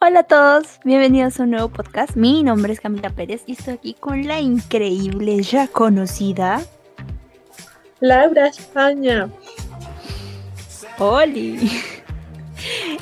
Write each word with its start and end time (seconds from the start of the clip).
Hola 0.00 0.20
a 0.20 0.22
todos, 0.24 0.80
bienvenidos 0.84 1.40
a 1.40 1.44
un 1.44 1.50
nuevo 1.52 1.68
podcast. 1.68 2.14
Mi 2.14 2.42
nombre 2.42 2.72
es 2.72 2.80
Camila 2.80 3.08
Pérez 3.10 3.42
y 3.46 3.52
estoy 3.52 3.74
aquí 3.74 3.94
con 3.94 4.26
la 4.26 4.40
increíble, 4.40 5.42
ya 5.42 5.66
conocida 5.66 6.60
Laura 8.00 8.48
España. 8.48 9.30
Oli. 10.98 11.70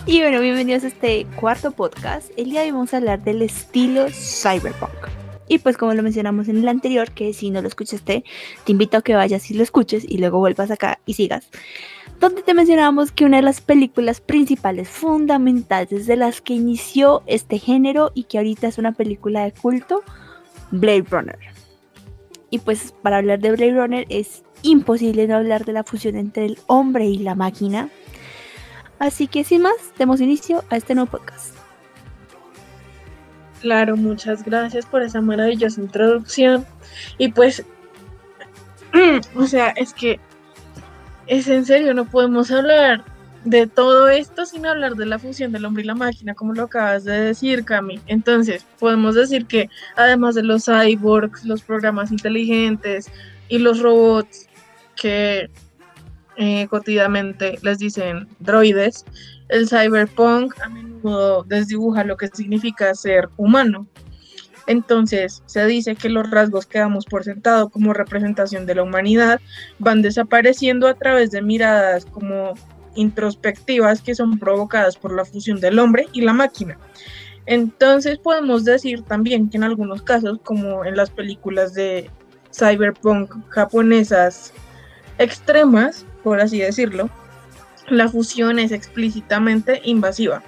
Y 0.06 0.20
bueno, 0.20 0.40
bienvenidos 0.40 0.84
a 0.84 0.88
este 0.88 1.26
cuarto 1.40 1.70
podcast. 1.70 2.30
El 2.36 2.50
día 2.50 2.60
de 2.60 2.66
hoy 2.66 2.72
vamos 2.72 2.92
a 2.92 2.96
hablar 2.96 3.22
del 3.22 3.42
estilo 3.42 4.06
cyberpunk. 4.10 5.21
Y 5.48 5.58
pues 5.58 5.76
como 5.76 5.94
lo 5.94 6.02
mencionamos 6.02 6.48
en 6.48 6.58
el 6.58 6.68
anterior, 6.68 7.10
que 7.10 7.32
si 7.32 7.50
no 7.50 7.60
lo 7.60 7.68
escuchaste, 7.68 8.24
te 8.64 8.72
invito 8.72 8.96
a 8.96 9.02
que 9.02 9.14
vayas 9.14 9.50
y 9.50 9.54
lo 9.54 9.62
escuches 9.62 10.04
y 10.08 10.18
luego 10.18 10.38
vuelvas 10.38 10.70
acá 10.70 11.00
y 11.04 11.14
sigas. 11.14 11.48
Donde 12.20 12.42
te 12.42 12.54
mencionábamos 12.54 13.10
que 13.10 13.24
una 13.24 13.38
de 13.38 13.42
las 13.42 13.60
películas 13.60 14.20
principales, 14.20 14.88
fundamentales, 14.88 16.06
de 16.06 16.16
las 16.16 16.40
que 16.40 16.54
inició 16.54 17.22
este 17.26 17.58
género 17.58 18.12
y 18.14 18.24
que 18.24 18.38
ahorita 18.38 18.68
es 18.68 18.78
una 18.78 18.92
película 18.92 19.44
de 19.44 19.52
culto, 19.52 20.02
Blade 20.70 21.06
Runner. 21.10 21.38
Y 22.50 22.58
pues 22.58 22.94
para 23.02 23.16
hablar 23.16 23.40
de 23.40 23.50
Blade 23.52 23.74
Runner 23.74 24.06
es 24.08 24.42
imposible 24.62 25.26
no 25.26 25.36
hablar 25.36 25.64
de 25.64 25.72
la 25.72 25.84
fusión 25.84 26.16
entre 26.16 26.44
el 26.44 26.58
hombre 26.66 27.06
y 27.06 27.18
la 27.18 27.34
máquina. 27.34 27.88
Así 28.98 29.26
que 29.26 29.42
sin 29.42 29.62
más, 29.62 29.74
demos 29.98 30.20
inicio 30.20 30.62
a 30.70 30.76
este 30.76 30.94
nuevo 30.94 31.10
podcast. 31.10 31.61
Claro, 33.62 33.96
muchas 33.96 34.44
gracias 34.44 34.84
por 34.86 35.02
esa 35.02 35.20
maravillosa 35.20 35.80
introducción. 35.80 36.66
Y 37.16 37.28
pues, 37.28 37.64
o 39.36 39.46
sea, 39.46 39.68
es 39.68 39.94
que 39.94 40.18
es 41.28 41.46
en 41.46 41.64
serio, 41.64 41.94
no 41.94 42.04
podemos 42.04 42.50
hablar 42.50 43.04
de 43.44 43.68
todo 43.68 44.08
esto 44.08 44.46
sin 44.46 44.66
hablar 44.66 44.96
de 44.96 45.06
la 45.06 45.20
fusión 45.20 45.52
del 45.52 45.64
hombre 45.64 45.84
y 45.84 45.86
la 45.86 45.94
máquina, 45.94 46.34
como 46.34 46.54
lo 46.54 46.64
acabas 46.64 47.04
de 47.04 47.12
decir, 47.20 47.64
Cami. 47.64 48.00
Entonces, 48.08 48.66
podemos 48.80 49.14
decir 49.14 49.46
que 49.46 49.70
además 49.94 50.34
de 50.34 50.42
los 50.42 50.64
cyborgs, 50.64 51.44
los 51.44 51.62
programas 51.62 52.10
inteligentes 52.10 53.12
y 53.48 53.58
los 53.58 53.78
robots 53.78 54.48
que 54.96 55.48
eh, 56.36 56.66
cotidianamente 56.66 57.60
les 57.62 57.78
dicen 57.78 58.26
droides, 58.40 59.04
el 59.52 59.68
cyberpunk 59.68 60.58
a 60.60 60.68
menudo 60.68 61.44
desdibuja 61.44 62.04
lo 62.04 62.16
que 62.16 62.28
significa 62.28 62.94
ser 62.94 63.28
humano. 63.36 63.86
Entonces, 64.66 65.42
se 65.46 65.66
dice 65.66 65.94
que 65.94 66.08
los 66.08 66.30
rasgos 66.30 66.66
que 66.66 66.78
damos 66.78 67.04
por 67.04 67.24
sentado 67.24 67.68
como 67.68 67.92
representación 67.92 68.64
de 68.64 68.76
la 68.76 68.84
humanidad 68.84 69.40
van 69.78 70.02
desapareciendo 70.02 70.88
a 70.88 70.94
través 70.94 71.30
de 71.30 71.42
miradas 71.42 72.06
como 72.06 72.54
introspectivas 72.94 74.00
que 74.00 74.14
son 74.14 74.38
provocadas 74.38 74.96
por 74.96 75.14
la 75.14 75.24
fusión 75.24 75.60
del 75.60 75.78
hombre 75.78 76.06
y 76.12 76.22
la 76.22 76.32
máquina. 76.32 76.78
Entonces 77.46 78.18
podemos 78.18 78.64
decir 78.64 79.02
también 79.02 79.50
que 79.50 79.56
en 79.56 79.64
algunos 79.64 80.02
casos, 80.02 80.38
como 80.44 80.84
en 80.84 80.96
las 80.96 81.10
películas 81.10 81.74
de 81.74 82.08
cyberpunk 82.52 83.34
japonesas 83.48 84.52
extremas, 85.18 86.06
por 86.22 86.40
así 86.40 86.58
decirlo, 86.58 87.10
la 87.88 88.08
fusión 88.08 88.58
es 88.58 88.72
explícitamente 88.72 89.80
invasiva. 89.84 90.42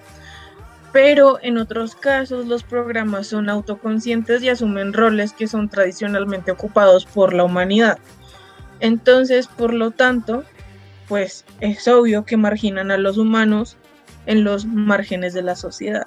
Pero 0.92 1.38
en 1.42 1.58
otros 1.58 1.96
casos 1.96 2.46
los 2.46 2.62
programas 2.62 3.26
son 3.26 3.48
autoconscientes 3.48 4.42
y 4.42 4.48
asumen 4.48 4.92
roles 4.92 5.32
que 5.32 5.48
son 5.48 5.68
tradicionalmente 5.68 6.52
ocupados 6.52 7.04
por 7.04 7.34
la 7.34 7.44
humanidad. 7.44 7.98
Entonces, 8.80 9.48
por 9.48 9.74
lo 9.74 9.90
tanto, 9.90 10.44
pues 11.08 11.44
es 11.60 11.88
obvio 11.88 12.24
que 12.24 12.36
marginan 12.36 12.90
a 12.90 12.98
los 12.98 13.18
humanos 13.18 13.76
en 14.26 14.44
los 14.44 14.66
márgenes 14.66 15.34
de 15.34 15.42
la 15.42 15.56
sociedad. 15.56 16.06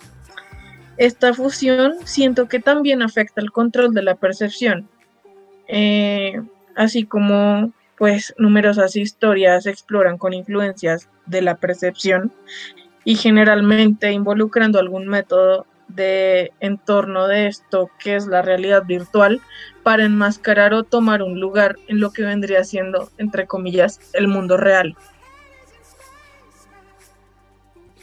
Esta 0.98 1.34
fusión 1.34 1.96
siento 2.06 2.48
que 2.48 2.60
también 2.60 3.02
afecta 3.02 3.42
el 3.42 3.52
control 3.52 3.94
de 3.94 4.02
la 4.02 4.16
percepción, 4.16 4.90
eh, 5.68 6.42
así 6.76 7.04
como 7.06 7.72
pues 7.98 8.34
numerosas 8.38 8.96
historias 8.96 9.66
exploran 9.66 10.18
con 10.18 10.34
influencias 10.34 11.10
de 11.26 11.42
la 11.42 11.56
percepción 11.56 12.32
y 13.04 13.16
generalmente 13.16 14.12
involucrando 14.12 14.80
algún 14.80 15.08
método 15.08 15.66
de 15.88 16.52
entorno 16.60 17.28
de 17.28 17.48
esto 17.48 17.90
que 18.00 18.16
es 18.16 18.28
la 18.28 18.42
realidad 18.42 18.84
virtual 18.86 19.42
para 19.84 20.04
enmascarar 20.04 20.74
o 20.74 20.84
tomar 20.84 21.24
un 21.24 21.40
lugar 21.40 21.78
en 21.88 22.00
lo 22.00 22.12
que 22.12 22.24
vendría 22.24 22.64
siendo, 22.64 23.10
entre 23.18 23.48
comillas, 23.48 24.00
el 24.14 24.28
mundo 24.28 24.58
real. 24.58 24.96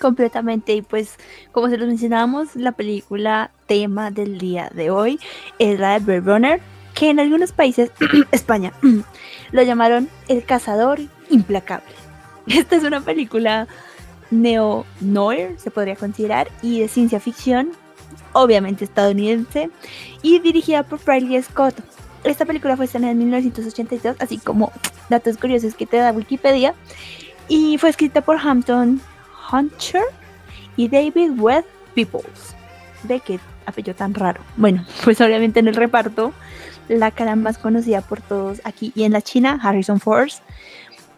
Completamente, 0.01 0.75
y 0.75 0.83
pues 0.83 1.17
como 1.53 1.69
se 1.69 1.77
los 1.77 1.87
mencionábamos, 1.87 2.57
la 2.57 2.73
película 2.73 3.51
tema 3.67 4.11
del 4.11 4.39
día 4.39 4.71
de 4.75 4.91
hoy 4.91 5.21
es 5.59 5.79
la 5.79 5.99
de 5.99 6.01
Blade 6.01 6.21
Runner, 6.21 6.61
que 6.95 7.11
en 7.11 7.21
algunos 7.21 7.53
países, 7.53 7.91
España, 8.33 8.73
lo 9.55 9.63
llamaron 9.63 10.11
El 10.27 10.45
cazador 10.45 11.01
implacable. 11.31 11.95
Esta 12.49 12.75
es 12.75 12.83
una 12.83 13.01
película 13.01 13.69
neo-noir, 14.33 15.55
se 15.59 15.71
podría 15.71 15.95
considerar, 15.95 16.49
y 16.61 16.81
de 16.81 16.89
ciencia 16.89 17.21
ficción, 17.21 17.71
obviamente 18.33 18.85
estadounidense, 18.85 19.71
y 20.23 20.41
dirigida 20.41 20.83
por 20.83 21.01
Riley 21.07 21.41
Scott. 21.41 21.77
Esta 22.25 22.45
película 22.45 22.77
fue 22.77 22.87
estrenada 22.87 23.13
en 23.13 23.19
1982, 23.19 24.17
así 24.19 24.39
como 24.39 24.73
datos 25.09 25.37
curiosos 25.37 25.77
que 25.77 25.87
te 25.87 25.99
da 25.99 26.11
Wikipedia, 26.11 26.75
y 27.47 27.79
fue 27.79 27.91
escrita 27.91 28.23
por 28.23 28.39
Hampton 28.39 29.01
Hunter 29.53 30.03
y 30.77 30.89
David 30.89 31.39
Webb 31.39 31.65
Peoples. 31.95 32.57
De 33.05 33.21
qué 33.21 33.39
apellido 33.67 33.95
tan 33.95 34.15
raro. 34.15 34.41
Bueno, 34.57 34.85
pues 35.05 35.21
obviamente 35.21 35.61
en 35.61 35.69
el 35.69 35.77
reparto 35.77 36.33
la 36.89 37.11
cara 37.11 37.37
más 37.37 37.59
conocida 37.59 38.01
por 38.01 38.21
todos 38.21 38.61
aquí 38.65 38.93
y 38.95 39.05
en 39.05 39.13
la 39.13 39.23
China, 39.23 39.59
Harrison 39.63 40.01
Ford. 40.01 40.31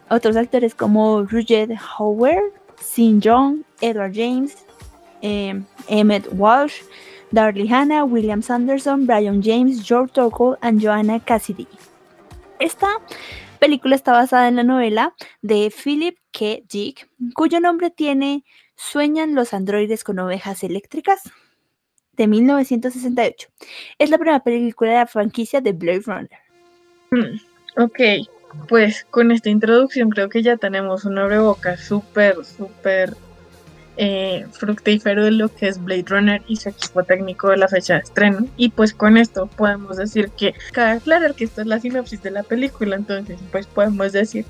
Otros 0.09 0.37
actores 0.37 0.75
como 0.75 1.22
Roger 1.25 1.77
Howard, 1.99 2.53
Sin 2.81 3.21
Jong, 3.21 3.62
Edward 3.81 4.12
James, 4.15 4.56
eh, 5.22 5.60
Emmett 5.88 6.28
Walsh, 6.32 6.82
Darlie 7.32 7.72
Hannah, 7.72 8.04
William 8.04 8.43
Sanderson, 8.43 9.06
Brian 9.06 9.43
James, 9.43 9.82
George 9.87 10.12
Tocco 10.15 10.56
y 10.62 10.84
Joanna 10.84 11.19
Cassidy. 11.21 11.66
Esta 12.59 12.88
película 13.59 13.97
está 13.97 14.12
basada 14.12 14.48
en 14.48 14.56
la 14.56 14.62
novela 14.62 15.15
de 15.43 15.72
Philip 15.72 16.19
K. 16.31 16.62
Dick, 16.69 17.09
cuyo 17.34 17.60
nombre 17.60 17.91
tiene 17.91 18.44
¿Sueñan 18.77 19.34
los 19.34 19.54
androides 19.54 20.04
con 20.04 20.19
ovejas 20.19 20.62
eléctricas? 20.62 21.22
De 22.16 22.27
1968. 22.27 23.49
Es 23.99 24.10
la 24.10 24.19
primera 24.19 24.41
película 24.41 24.91
de 24.91 24.97
la 24.99 25.06
franquicia 25.06 25.60
de 25.60 25.72
Blade 25.72 26.03
Runner. 26.06 26.31
Hmm, 27.10 27.82
ok, 27.82 28.28
pues 28.69 29.04
con 29.10 29.31
esta 29.31 29.50
introducción 29.50 30.10
creo 30.10 30.28
que 30.28 30.43
ya 30.43 30.56
tenemos 30.56 31.04
un 31.04 31.16
boca 31.43 31.77
súper, 31.77 32.44
súper 32.44 33.16
eh, 33.99 34.47
fructífero 34.53 35.25
de 35.25 35.31
lo 35.31 35.49
que 35.49 35.69
es 35.69 35.82
Blade 35.82 36.04
Runner 36.06 36.43
y 36.49 36.56
su 36.56 36.69
equipo 36.69 37.03
técnico 37.04 37.49
de 37.50 37.56
la 37.56 37.69
fecha 37.69 37.94
de 37.94 38.00
estreno. 38.00 38.47
Y 38.56 38.71
pues 38.71 38.93
con 38.93 39.16
esto 39.16 39.47
podemos 39.47 39.97
decir 39.97 40.31
que, 40.31 40.54
cabe 40.72 40.93
aclarar 40.93 41.34
que 41.34 41.44
esta 41.44 41.62
es 41.62 41.66
la 41.66 41.81
sinopsis 41.81 42.22
de 42.22 42.31
la 42.31 42.43
película, 42.43 42.97
entonces 42.97 43.38
pues 43.53 43.66
podemos 43.66 44.12
decir 44.12 44.44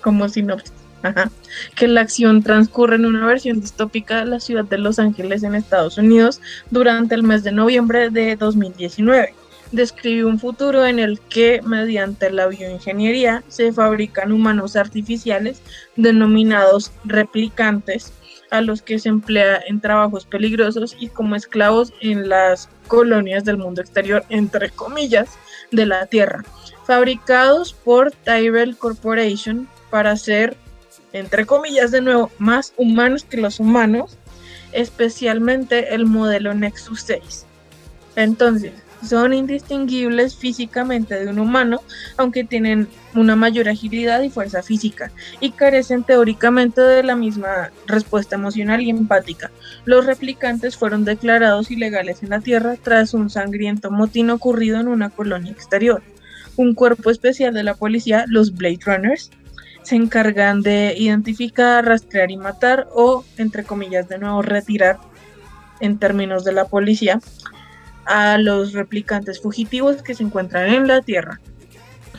como 0.00 0.28
sinopsis 0.28 0.85
que 1.74 1.88
la 1.88 2.00
acción 2.00 2.42
transcurre 2.42 2.96
en 2.96 3.06
una 3.06 3.26
versión 3.26 3.60
distópica 3.60 4.20
de 4.20 4.26
la 4.26 4.40
ciudad 4.40 4.64
de 4.64 4.78
Los 4.78 4.98
Ángeles 4.98 5.42
en 5.42 5.54
Estados 5.54 5.98
Unidos 5.98 6.40
durante 6.70 7.14
el 7.14 7.22
mes 7.22 7.44
de 7.44 7.52
noviembre 7.52 8.10
de 8.10 8.36
2019. 8.36 9.34
Describe 9.72 10.24
un 10.24 10.38
futuro 10.38 10.86
en 10.86 10.98
el 10.98 11.20
que 11.20 11.60
mediante 11.64 12.30
la 12.30 12.46
bioingeniería 12.46 13.42
se 13.48 13.72
fabrican 13.72 14.32
humanos 14.32 14.76
artificiales 14.76 15.60
denominados 15.96 16.92
replicantes 17.04 18.12
a 18.50 18.60
los 18.60 18.80
que 18.80 18.98
se 19.00 19.08
emplea 19.08 19.60
en 19.66 19.80
trabajos 19.80 20.24
peligrosos 20.24 20.96
y 20.98 21.08
como 21.08 21.34
esclavos 21.34 21.92
en 22.00 22.28
las 22.28 22.68
colonias 22.86 23.44
del 23.44 23.58
mundo 23.58 23.80
exterior, 23.80 24.24
entre 24.28 24.70
comillas, 24.70 25.30
de 25.72 25.86
la 25.86 26.06
Tierra, 26.06 26.44
fabricados 26.86 27.72
por 27.72 28.12
Tyrell 28.12 28.76
Corporation 28.76 29.68
para 29.90 30.16
ser 30.16 30.56
entre 31.12 31.46
comillas 31.46 31.90
de 31.90 32.00
nuevo, 32.00 32.30
más 32.38 32.72
humanos 32.76 33.24
que 33.24 33.36
los 33.36 33.60
humanos, 33.60 34.18
especialmente 34.72 35.94
el 35.94 36.06
modelo 36.06 36.54
Nexus 36.54 37.02
6. 37.02 37.46
Entonces, 38.16 38.72
son 39.06 39.34
indistinguibles 39.34 40.36
físicamente 40.36 41.14
de 41.14 41.30
un 41.30 41.38
humano, 41.38 41.82
aunque 42.16 42.44
tienen 42.44 42.88
una 43.14 43.36
mayor 43.36 43.68
agilidad 43.68 44.22
y 44.22 44.30
fuerza 44.30 44.62
física, 44.62 45.10
y 45.40 45.50
carecen 45.50 46.02
teóricamente 46.02 46.80
de 46.80 47.02
la 47.02 47.16
misma 47.16 47.70
respuesta 47.86 48.36
emocional 48.36 48.80
y 48.80 48.90
empática. 48.90 49.50
Los 49.84 50.06
replicantes 50.06 50.76
fueron 50.76 51.04
declarados 51.04 51.70
ilegales 51.70 52.22
en 52.22 52.30
la 52.30 52.40
Tierra 52.40 52.76
tras 52.82 53.14
un 53.14 53.30
sangriento 53.30 53.90
motín 53.90 54.30
ocurrido 54.30 54.80
en 54.80 54.88
una 54.88 55.10
colonia 55.10 55.52
exterior. 55.52 56.02
Un 56.56 56.74
cuerpo 56.74 57.10
especial 57.10 57.52
de 57.52 57.62
la 57.62 57.74
policía, 57.74 58.24
los 58.28 58.54
Blade 58.54 58.80
Runners, 58.84 59.30
se 59.86 59.94
encargan 59.94 60.62
de 60.62 60.94
identificar, 60.98 61.84
rastrear 61.84 62.32
y 62.32 62.36
matar 62.36 62.88
o, 62.92 63.24
entre 63.36 63.62
comillas, 63.62 64.08
de 64.08 64.18
nuevo 64.18 64.42
retirar 64.42 64.98
en 65.78 65.98
términos 65.98 66.42
de 66.42 66.50
la 66.50 66.64
policía, 66.64 67.20
a 68.04 68.36
los 68.38 68.72
replicantes 68.72 69.40
fugitivos 69.40 70.02
que 70.02 70.16
se 70.16 70.24
encuentran 70.24 70.74
en 70.74 70.88
la 70.88 71.02
Tierra. 71.02 71.40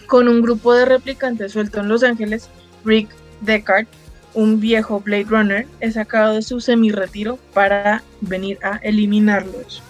Con 0.06 0.30
un 0.30 0.42
grupo 0.42 0.74
de 0.74 0.86
replicantes 0.86 1.52
suelto 1.52 1.82
en 1.82 1.90
Los 1.90 2.04
Ángeles, 2.04 2.50
Rick 2.86 3.10
Deckard, 3.42 3.88
un 4.34 4.62
viejo 4.62 5.02
Blade 5.02 5.26
Runner, 5.26 5.68
es 5.82 5.96
sacado 5.96 6.36
de 6.36 6.44
su 6.44 6.62
semi-retiro 6.62 7.38
para 7.54 8.02
venir 8.22 8.60
a 8.64 8.78
eliminarlos. 8.78 9.84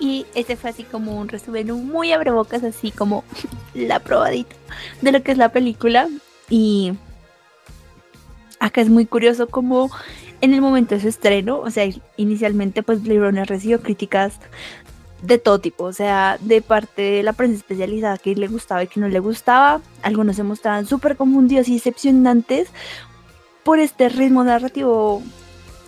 Y 0.00 0.26
este 0.34 0.56
fue 0.56 0.70
así 0.70 0.84
como 0.84 1.18
un 1.18 1.28
resumen 1.28 1.70
muy 1.86 2.12
abrebocas, 2.12 2.62
así 2.62 2.90
como 2.90 3.24
la 3.74 4.00
probadita 4.00 4.54
de 5.02 5.12
lo 5.12 5.22
que 5.22 5.32
es 5.32 5.38
la 5.38 5.50
película. 5.50 6.08
Y 6.48 6.92
acá 8.60 8.80
es 8.80 8.88
muy 8.88 9.06
curioso 9.06 9.48
como 9.48 9.90
en 10.40 10.54
el 10.54 10.60
momento 10.60 10.94
de 10.94 11.00
su 11.00 11.08
estreno, 11.08 11.58
o 11.58 11.70
sea, 11.70 11.88
inicialmente 12.16 12.82
pues 12.82 13.02
Blade 13.02 13.20
Runner 13.20 13.48
recibió 13.48 13.80
críticas 13.82 14.38
de 15.22 15.38
todo 15.38 15.58
tipo, 15.58 15.84
o 15.84 15.92
sea, 15.92 16.38
de 16.40 16.62
parte 16.62 17.02
de 17.02 17.22
la 17.24 17.32
prensa 17.32 17.56
especializada 17.56 18.18
que 18.18 18.36
le 18.36 18.46
gustaba 18.46 18.84
y 18.84 18.86
que 18.86 19.00
no 19.00 19.08
le 19.08 19.18
gustaba, 19.18 19.80
algunos 20.02 20.36
se 20.36 20.44
mostraban 20.44 20.86
súper 20.86 21.16
confundidos 21.16 21.68
y 21.68 21.74
decepcionantes 21.74 22.68
por 23.64 23.80
este 23.80 24.08
ritmo 24.08 24.44
narrativo 24.44 25.22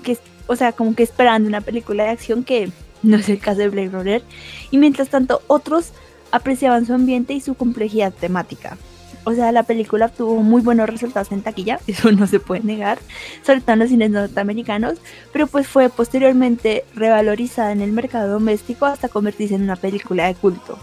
que, 0.03 0.19
o 0.49 0.57
sea, 0.57 0.73
como 0.73 0.97
que 0.97 1.05
esperando 1.05 1.49
una 1.49 1.61
película 1.61 2.05
de 2.05 2.11
acción 2.11 2.43
que 2.43 2.73
no 3.03 3.17
es 3.17 3.29
el 3.29 3.39
caso 3.39 3.61
de 3.61 3.69
Blade 3.69 3.91
Runner, 3.91 4.23
y 4.71 4.79
mientras 4.79 5.09
tanto 5.09 5.43
otros 5.47 5.93
apreciaban 6.31 6.87
su 6.87 6.95
ambiente 6.95 7.35
y 7.35 7.41
su 7.41 7.55
complejidad 7.55 8.13
temática. 8.13 8.77
O 9.25 9.35
sea, 9.35 9.53
la 9.53 9.65
película 9.65 10.09
tuvo 10.09 10.37
muy 10.37 10.63
buenos 10.63 10.89
resultados 10.89 11.31
en 11.33 11.43
taquilla, 11.43 11.79
eso 11.87 12.11
no 12.13 12.27
se 12.27 12.41
puede 12.41 12.63
negar, 12.63 12.99
sobre 13.45 13.61
todo 13.61 13.75
en 13.75 13.79
los 13.81 13.89
cines 13.89 14.11
norteamericanos, 14.11 14.99
pero 15.33 15.47
pues 15.47 15.67
fue 15.67 15.89
posteriormente 15.91 16.85
revalorizada 16.95 17.73
en 17.73 17.83
el 17.83 17.93
mercado 17.93 18.33
doméstico 18.33 18.87
hasta 18.87 19.09
convertirse 19.09 19.55
en 19.55 19.63
una 19.63 19.77
película 19.77 20.27
de 20.27 20.35
culto, 20.35 20.79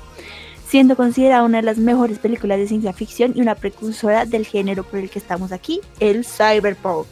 siendo 0.68 0.96
considerada 0.96 1.44
una 1.44 1.58
de 1.58 1.64
las 1.64 1.78
mejores 1.78 2.20
películas 2.20 2.60
de 2.60 2.68
ciencia 2.68 2.94
ficción 2.94 3.34
y 3.36 3.42
una 3.42 3.56
precursora 3.56 4.26
del 4.26 4.46
género 4.46 4.84
por 4.84 5.00
el 5.00 5.10
que 5.10 5.20
estamos 5.20 5.52
aquí, 5.52 5.82
el 6.00 6.24
cyberpunk. 6.24 7.08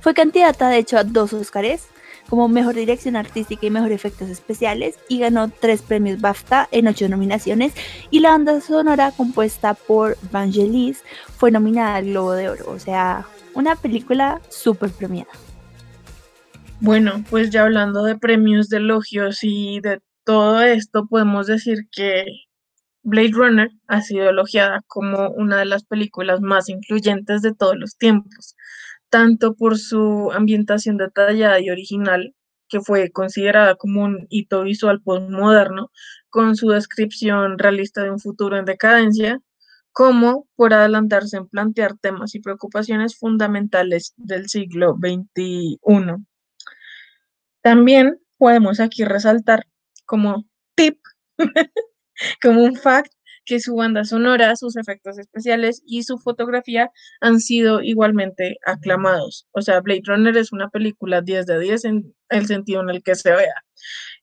Fue 0.00 0.14
candidata 0.14 0.68
de 0.68 0.78
hecho 0.78 0.98
a 0.98 1.04
dos 1.04 1.32
Oscars, 1.32 1.88
como 2.28 2.48
Mejor 2.48 2.74
Dirección 2.74 3.16
Artística 3.16 3.66
y 3.66 3.70
Mejor 3.70 3.92
Efectos 3.92 4.28
Especiales 4.28 4.98
y 5.08 5.18
ganó 5.18 5.48
tres 5.48 5.82
premios 5.82 6.20
BAFTA 6.20 6.68
en 6.70 6.88
ocho 6.88 7.08
nominaciones 7.08 7.72
y 8.10 8.20
la 8.20 8.30
banda 8.30 8.60
sonora 8.60 9.12
compuesta 9.12 9.74
por 9.74 10.16
Vangelis 10.30 11.02
fue 11.36 11.50
nominada 11.50 11.96
al 11.96 12.06
Globo 12.06 12.32
de 12.32 12.48
Oro, 12.48 12.70
o 12.70 12.78
sea, 12.78 13.26
una 13.54 13.76
película 13.76 14.40
súper 14.48 14.90
premiada. 14.90 15.30
Bueno, 16.80 17.24
pues 17.28 17.50
ya 17.50 17.62
hablando 17.62 18.04
de 18.04 18.16
premios, 18.16 18.68
de 18.68 18.76
elogios 18.76 19.40
y 19.42 19.80
de 19.80 20.00
todo 20.24 20.62
esto, 20.62 21.06
podemos 21.06 21.46
decir 21.46 21.78
que 21.90 22.24
Blade 23.02 23.32
Runner 23.32 23.70
ha 23.88 24.02
sido 24.02 24.28
elogiada 24.28 24.82
como 24.86 25.30
una 25.30 25.56
de 25.56 25.64
las 25.64 25.84
películas 25.84 26.40
más 26.40 26.68
influyentes 26.68 27.42
de 27.42 27.54
todos 27.54 27.76
los 27.76 27.96
tiempos 27.96 28.54
tanto 29.10 29.54
por 29.54 29.78
su 29.78 30.30
ambientación 30.32 30.96
detallada 30.98 31.60
y 31.60 31.70
original, 31.70 32.34
que 32.68 32.80
fue 32.80 33.10
considerada 33.10 33.76
como 33.76 34.04
un 34.04 34.26
hito 34.30 34.62
visual 34.62 35.00
postmoderno, 35.02 35.90
con 36.30 36.56
su 36.56 36.68
descripción 36.68 37.58
realista 37.58 38.02
de 38.02 38.10
un 38.10 38.20
futuro 38.20 38.58
en 38.58 38.64
decadencia, 38.66 39.40
como 39.92 40.46
por 40.54 40.74
adelantarse 40.74 41.38
en 41.38 41.48
plantear 41.48 41.96
temas 41.98 42.34
y 42.34 42.40
preocupaciones 42.40 43.18
fundamentales 43.18 44.14
del 44.16 44.48
siglo 44.48 44.96
XXI. 44.96 45.78
También 47.62 48.18
podemos 48.36 48.80
aquí 48.80 49.04
resaltar 49.04 49.66
como 50.06 50.44
tip, 50.76 50.98
como 52.42 52.62
un 52.64 52.76
fact, 52.76 53.12
que 53.48 53.60
su 53.60 53.74
banda 53.74 54.04
sonora, 54.04 54.54
sus 54.56 54.76
efectos 54.76 55.18
especiales 55.18 55.82
y 55.86 56.02
su 56.02 56.18
fotografía 56.18 56.90
han 57.20 57.40
sido 57.40 57.82
igualmente 57.82 58.58
aclamados. 58.66 59.48
O 59.52 59.62
sea, 59.62 59.80
Blade 59.80 60.02
Runner 60.04 60.36
es 60.36 60.52
una 60.52 60.68
película 60.68 61.22
10 61.22 61.46
de 61.46 61.58
10 61.58 61.84
en 61.86 62.14
el 62.28 62.46
sentido 62.46 62.82
en 62.82 62.90
el 62.90 63.02
que 63.02 63.14
se 63.14 63.30
vea. 63.30 63.54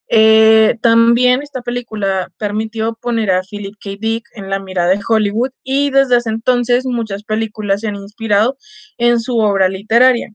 Eh, 0.07 0.77
también 0.81 1.41
esta 1.41 1.63
película 1.63 2.31
permitió 2.37 2.93
poner 3.01 3.31
a 3.31 3.41
Philip 3.41 3.73
K. 3.81 3.91
Dick 3.99 4.25
en 4.35 4.51
la 4.51 4.59
mira 4.59 4.87
de 4.87 4.99
Hollywood 5.07 5.49
y 5.63 5.89
desde 5.89 6.17
ese 6.17 6.29
entonces 6.29 6.85
muchas 6.85 7.23
películas 7.23 7.81
se 7.81 7.87
han 7.87 7.95
inspirado 7.95 8.57
en 8.99 9.19
su 9.19 9.39
obra 9.39 9.69
literaria. 9.69 10.31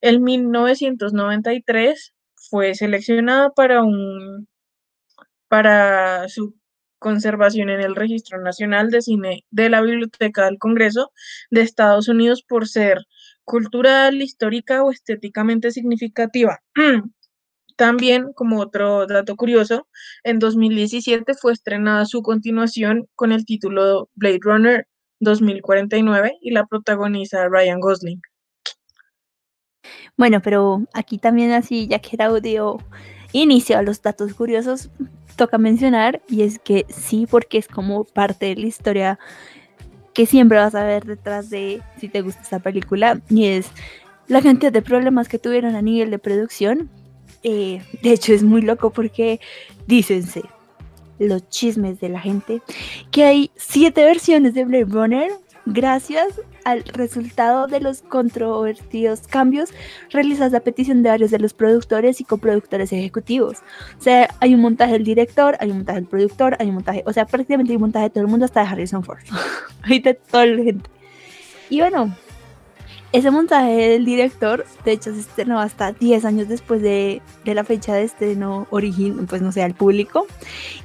En 0.00 0.22
1993 0.22 2.14
fue 2.50 2.74
seleccionada 2.74 3.50
para 3.50 3.82
un 3.82 4.48
para 5.48 6.28
su 6.28 6.54
conservación 7.00 7.70
en 7.70 7.80
el 7.80 7.96
Registro 7.96 8.40
Nacional 8.40 8.90
de 8.90 9.02
Cine 9.02 9.44
de 9.50 9.68
la 9.68 9.80
Biblioteca 9.80 10.44
del 10.44 10.58
Congreso 10.58 11.12
de 11.50 11.62
Estados 11.62 12.06
Unidos 12.08 12.44
por 12.46 12.68
ser 12.68 12.98
cultural, 13.44 14.22
histórica 14.22 14.84
o 14.84 14.92
estéticamente 14.92 15.72
significativa. 15.72 16.60
También, 17.76 18.32
como 18.34 18.60
otro 18.60 19.06
dato 19.06 19.34
curioso, 19.36 19.88
en 20.22 20.38
2017 20.38 21.34
fue 21.34 21.52
estrenada 21.52 22.04
su 22.04 22.22
continuación 22.22 23.08
con 23.16 23.32
el 23.32 23.46
título 23.46 24.10
Blade 24.14 24.40
Runner 24.42 24.86
2049 25.20 26.38
y 26.42 26.50
la 26.50 26.66
protagoniza 26.66 27.48
Ryan 27.48 27.80
Gosling. 27.80 28.20
Bueno, 30.16 30.42
pero 30.42 30.82
aquí 30.92 31.16
también 31.16 31.52
así, 31.52 31.88
ya 31.88 31.98
que 32.00 32.10
era 32.12 32.26
audio 32.26 32.78
inicio 33.32 33.78
a 33.78 33.82
los 33.82 34.02
datos 34.02 34.34
curiosos, 34.34 34.90
toca 35.40 35.56
mencionar 35.56 36.20
y 36.28 36.42
es 36.42 36.58
que 36.58 36.84
sí, 36.90 37.26
porque 37.26 37.56
es 37.56 37.66
como 37.66 38.04
parte 38.04 38.44
de 38.44 38.56
la 38.56 38.66
historia 38.66 39.18
que 40.12 40.26
siempre 40.26 40.58
vas 40.58 40.74
a 40.74 40.84
ver 40.84 41.06
detrás 41.06 41.48
de 41.48 41.80
si 41.98 42.10
te 42.10 42.20
gusta 42.20 42.42
esta 42.42 42.58
película 42.58 43.22
y 43.30 43.46
es 43.46 43.70
la 44.28 44.42
cantidad 44.42 44.70
de 44.70 44.82
problemas 44.82 45.28
que 45.28 45.38
tuvieron 45.38 45.76
a 45.76 45.80
nivel 45.80 46.10
de 46.10 46.18
producción. 46.18 46.90
Eh, 47.42 47.82
de 48.02 48.12
hecho 48.12 48.34
es 48.34 48.42
muy 48.42 48.60
loco 48.60 48.90
porque 48.90 49.40
dícense 49.86 50.42
los 51.18 51.48
chismes 51.48 52.00
de 52.00 52.10
la 52.10 52.20
gente 52.20 52.60
que 53.10 53.24
hay 53.24 53.50
siete 53.56 54.04
versiones 54.04 54.52
de 54.52 54.66
Blade 54.66 54.84
Runner 54.90 55.30
gracias 55.66 56.40
al 56.64 56.84
resultado 56.84 57.66
de 57.66 57.80
los 57.80 58.02
controvertidos 58.02 59.20
cambios 59.26 59.70
realizados 60.10 60.54
a 60.54 60.60
petición 60.60 61.02
de 61.02 61.10
varios 61.10 61.30
de 61.30 61.38
los 61.38 61.54
productores 61.54 62.20
y 62.20 62.24
coproductores 62.24 62.92
ejecutivos. 62.92 63.58
O 63.98 64.02
sea, 64.02 64.34
hay 64.40 64.54
un 64.54 64.60
montaje 64.60 64.92
del 64.92 65.04
director, 65.04 65.56
hay 65.60 65.70
un 65.70 65.78
montaje 65.78 66.00
del 66.00 66.08
productor, 66.08 66.56
hay 66.58 66.68
un 66.68 66.74
montaje, 66.74 67.02
o 67.06 67.12
sea, 67.12 67.26
prácticamente 67.26 67.72
hay 67.72 67.76
un 67.76 67.82
montaje 67.82 68.04
de 68.04 68.10
todo 68.10 68.24
el 68.24 68.30
mundo 68.30 68.44
hasta 68.44 68.60
de 68.62 68.68
Harrison 68.68 69.04
Ford. 69.04 69.20
de 69.88 70.14
toda 70.14 70.46
la 70.46 70.62
gente. 70.62 70.90
Y 71.68 71.80
bueno, 71.80 72.14
ese 73.12 73.30
montaje 73.30 73.88
del 73.88 74.04
director, 74.04 74.64
de 74.84 74.92
hecho, 74.92 75.12
se 75.12 75.20
estrenó 75.20 75.58
hasta 75.58 75.92
10 75.92 76.24
años 76.24 76.48
después 76.48 76.80
de, 76.80 77.20
de 77.44 77.54
la 77.54 77.64
fecha 77.64 77.94
de 77.94 78.04
estreno 78.04 78.68
original, 78.70 79.26
pues 79.28 79.42
no 79.42 79.50
sé, 79.50 79.62
al 79.62 79.74
público. 79.74 80.26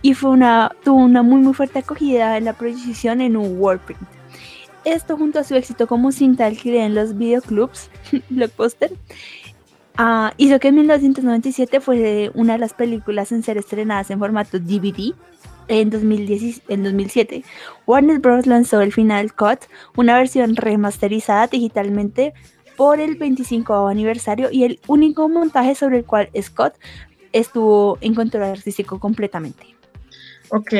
Y 0.01 0.15
fue 0.15 0.31
una, 0.31 0.71
tuvo 0.83 0.97
una 0.97 1.21
muy, 1.21 1.39
muy 1.41 1.53
fuerte 1.53 1.79
acogida 1.79 2.37
en 2.37 2.45
la 2.45 2.53
proyección 2.53 3.21
en 3.21 3.37
un 3.37 3.59
Warprint. 3.59 4.01
Esto 4.85 5.17
junto 5.17 5.39
a 5.39 5.43
su 5.43 5.55
éxito 5.55 5.87
como 5.87 6.11
cinta 6.11 6.45
alquilada 6.45 6.85
en 6.85 6.95
los 6.95 7.17
videoclubs, 7.17 7.89
Blockbuster, 8.29 8.91
hizo 10.37 10.59
que 10.59 10.67
en 10.67 10.75
1997 10.75 11.79
fuese 11.79 12.31
una 12.33 12.53
de 12.53 12.59
las 12.59 12.73
películas 12.73 13.31
en 13.31 13.43
ser 13.43 13.57
estrenadas 13.57 14.11
en 14.11 14.19
formato 14.19 14.59
DVD. 14.59 15.13
En, 15.67 15.89
2010, 15.89 16.61
en 16.67 16.83
2007, 16.83 17.43
Warner 17.87 18.19
Bros. 18.19 18.45
lanzó 18.45 18.81
el 18.81 18.93
Final 18.93 19.33
Cut, 19.33 19.61
una 19.97 20.15
versión 20.15 20.55
remasterizada 20.55 21.47
digitalmente 21.47 22.35
por 22.77 22.99
el 22.99 23.15
25 23.15 23.87
aniversario 23.87 24.49
y 24.51 24.63
el 24.63 24.79
único 24.85 25.27
montaje 25.27 25.73
sobre 25.73 25.97
el 25.97 26.05
cual 26.05 26.29
Scott 26.39 26.75
estuvo 27.33 27.97
en 28.01 28.13
control 28.13 28.43
artístico 28.43 28.99
completamente. 28.99 29.75
Ok, 30.49 30.73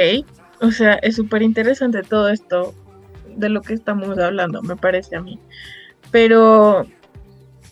o 0.61 0.69
sea, 0.69 0.93
es 0.95 1.15
súper 1.15 1.41
interesante 1.41 2.03
todo 2.03 2.29
esto 2.29 2.75
de 3.35 3.49
lo 3.49 3.61
que 3.61 3.73
estamos 3.73 4.17
hablando, 4.17 4.61
me 4.61 4.75
parece 4.75 5.15
a 5.15 5.21
mí. 5.21 5.39
Pero 6.11 6.85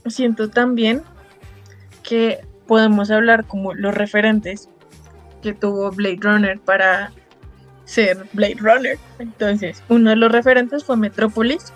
siento 0.05 0.50
también 0.50 1.01
que 2.03 2.39
podemos 2.67 3.12
hablar 3.12 3.46
como 3.46 3.74
los 3.74 3.93
referentes 3.93 4.70
que 5.41 5.53
tuvo 5.53 5.91
Blade 5.91 6.20
Runner 6.22 6.60
para 6.60 7.12
ser 7.86 8.25
Blade 8.34 8.58
Runner. 8.60 8.98
Entonces, 9.20 9.84
uno 9.89 10.12
de 10.12 10.15
los 10.15 10.32
referentes 10.32 10.84
fue 10.84 10.98
Metropolis 10.98 11.74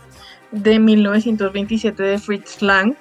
de 0.52 0.80
1927 0.80 2.02
de 2.02 2.18
Fritz 2.18 2.62
Lang, 2.62 2.96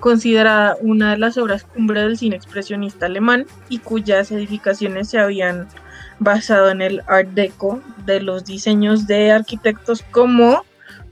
considerada 0.00 0.76
una 0.80 1.12
de 1.12 1.18
las 1.18 1.36
obras 1.36 1.64
cumbre 1.64 2.00
del 2.00 2.16
cine 2.16 2.36
expresionista 2.36 3.06
alemán 3.06 3.46
y 3.68 3.78
cuyas 3.78 4.32
edificaciones 4.32 5.10
se 5.10 5.18
habían 5.18 5.68
basado 6.20 6.70
en 6.70 6.80
el 6.80 7.02
Art 7.08 7.30
Deco 7.30 7.82
de 8.06 8.20
los 8.20 8.44
diseños 8.44 9.06
de 9.06 9.32
arquitectos 9.32 10.02
como 10.10 10.64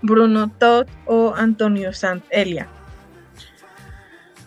Bruno 0.02 0.50
Todd 0.58 0.86
o 1.06 1.34
Antonio 1.34 1.92
Sant 1.92 2.24
Elia. 2.30 2.68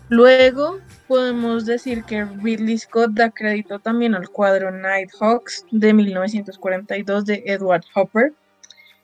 Luego 0.08 0.80
podemos 1.08 1.66
decir 1.66 2.04
que 2.06 2.24
Ridley 2.24 2.78
Scott 2.78 3.12
da 3.12 3.32
crédito 3.32 3.80
también 3.80 4.16
al 4.16 4.30
cuadro 4.30 4.72
Nighthawks 4.72 5.66
de 5.72 5.94
1942 5.94 7.26
de 7.26 7.44
Edward 7.46 7.84
Hopper 7.96 8.34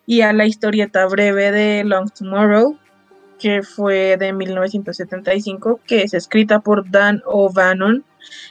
y 0.05 0.21
a 0.21 0.31
la 0.31 0.45
historieta 0.45 1.05
breve 1.05 1.51
de 1.51 1.83
Long 1.83 2.09
Tomorrow 2.11 2.77
que 3.37 3.63
fue 3.63 4.17
de 4.17 4.33
1975, 4.33 5.79
que 5.85 6.03
es 6.03 6.13
escrita 6.13 6.59
por 6.59 6.89
Dan 6.89 7.21
O'Bannon 7.25 8.03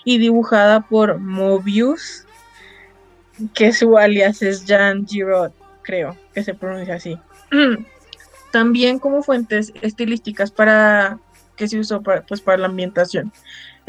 y 0.04 0.18
dibujada 0.18 0.80
por 0.80 1.18
Mobius, 1.18 2.25
que 3.54 3.72
su 3.72 3.96
alias 3.98 4.42
es 4.42 4.64
Jan 4.66 5.06
Giraud, 5.06 5.50
creo 5.82 6.16
que 6.34 6.42
se 6.42 6.54
pronuncia 6.54 6.94
así. 6.94 7.18
También 8.50 8.98
como 8.98 9.22
fuentes 9.22 9.72
estilísticas 9.82 10.50
para 10.50 11.18
que 11.56 11.68
se 11.68 11.78
usó 11.78 12.02
para, 12.02 12.22
pues, 12.22 12.40
para 12.40 12.58
la 12.58 12.66
ambientación. 12.66 13.32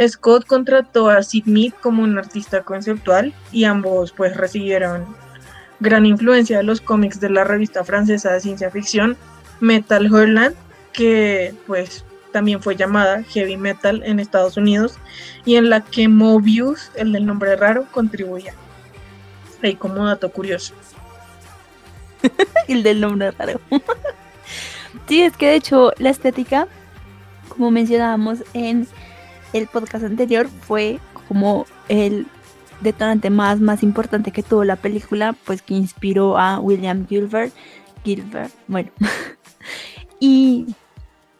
Scott 0.06 0.46
contrató 0.46 1.10
a 1.10 1.24
Sid 1.24 1.46
Mead 1.46 1.74
como 1.82 2.04
un 2.04 2.18
artista 2.18 2.63
conceptual 2.63 3.34
y 3.51 3.63
ambos 3.63 4.12
pues 4.12 4.38
recibieron 4.38 5.06
gran 5.80 6.06
influencia 6.06 6.58
de 6.58 6.63
los 6.63 6.82
cómics 6.82 7.20
de 7.20 7.30
la 7.30 7.44
revista 7.44 7.84
francesa 7.84 8.32
de 8.32 8.39
ciencia 8.39 8.70
ficción 8.70 9.18
Metal 9.60 10.12
Hurland 10.12 10.56
que 10.94 11.54
pues 11.66 12.06
también 12.32 12.62
fue 12.62 12.75
llamada 12.75 13.24
Heavy 13.24 13.58
Metal 13.58 14.04
en 14.06 14.20
Estados 14.20 14.58
Unidos 14.58 15.00
y 15.46 15.56
en 15.56 15.70
la 15.70 15.82
que 15.82 16.08
Mobius, 16.08 16.92
el 16.96 17.13
del 17.13 17.25
nombre 17.25 17.56
raro, 17.56 17.86
contribuía. 17.92 18.54
Como 19.80 20.06
dato 20.06 20.32
curioso. 20.32 20.74
el 22.68 22.84
del 22.84 23.02
nombre 23.02 23.32
raro. 23.32 23.60
sí, 25.08 25.22
es 25.22 25.36
que 25.36 25.48
de 25.48 25.56
hecho 25.56 25.92
la 25.98 26.10
estética, 26.10 26.68
como 27.50 27.72
mencionábamos 27.72 28.44
en 28.54 28.88
el 29.54 29.68
podcast 29.68 30.06
anterior, 30.06 30.48
fue 30.62 31.00
como 31.28 31.66
el 31.90 32.28
detonante 32.82 33.30
más, 33.30 33.60
más 33.60 33.84
importante 33.84 34.32
que 34.32 34.44
tuvo 34.44 34.64
la 34.64 34.76
película, 34.76 35.34
pues 35.46 35.62
que 35.62 35.74
inspiró 35.74 36.38
a 36.38 36.60
William 36.60 37.08
Gilbert. 37.08 37.54
Gilbert, 38.04 38.54
bueno. 38.68 38.92
y 40.20 40.68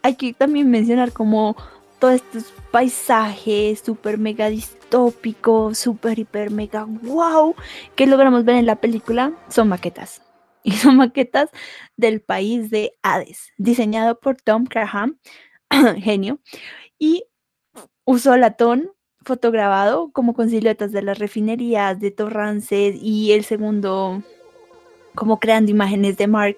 hay 0.02 0.14
que 0.14 0.32
también 0.32 0.70
mencionar 0.70 1.12
como 1.12 1.56
todos 1.98 2.14
estos 2.14 2.52
paisajes 2.70 3.80
súper 3.80 4.18
mega 4.18 4.48
distópicos, 4.48 5.78
súper 5.78 6.18
hiper 6.18 6.50
mega 6.50 6.84
wow, 6.84 7.54
que 7.96 8.06
logramos 8.06 8.44
ver 8.44 8.56
en 8.56 8.66
la 8.66 8.76
película, 8.76 9.32
son 9.48 9.68
maquetas. 9.68 10.22
Y 10.64 10.72
son 10.72 10.96
maquetas 10.96 11.50
del 11.96 12.20
país 12.20 12.68
de 12.68 12.92
Hades, 13.02 13.52
diseñado 13.56 14.18
por 14.18 14.36
Tom 14.36 14.64
Graham, 14.64 15.18
genio, 15.98 16.40
y 16.98 17.24
usó 18.04 18.36
latón 18.36 18.90
fotograbado 19.22 20.10
como 20.12 20.34
con 20.34 20.50
siluetas 20.50 20.92
de 20.92 21.02
las 21.02 21.18
refinerías 21.18 21.98
de 22.00 22.10
Torrances 22.10 22.96
y 23.00 23.32
el 23.32 23.44
segundo 23.44 24.22
como 25.14 25.38
creando 25.40 25.70
imágenes 25.70 26.16
de 26.16 26.26
Mark 26.26 26.56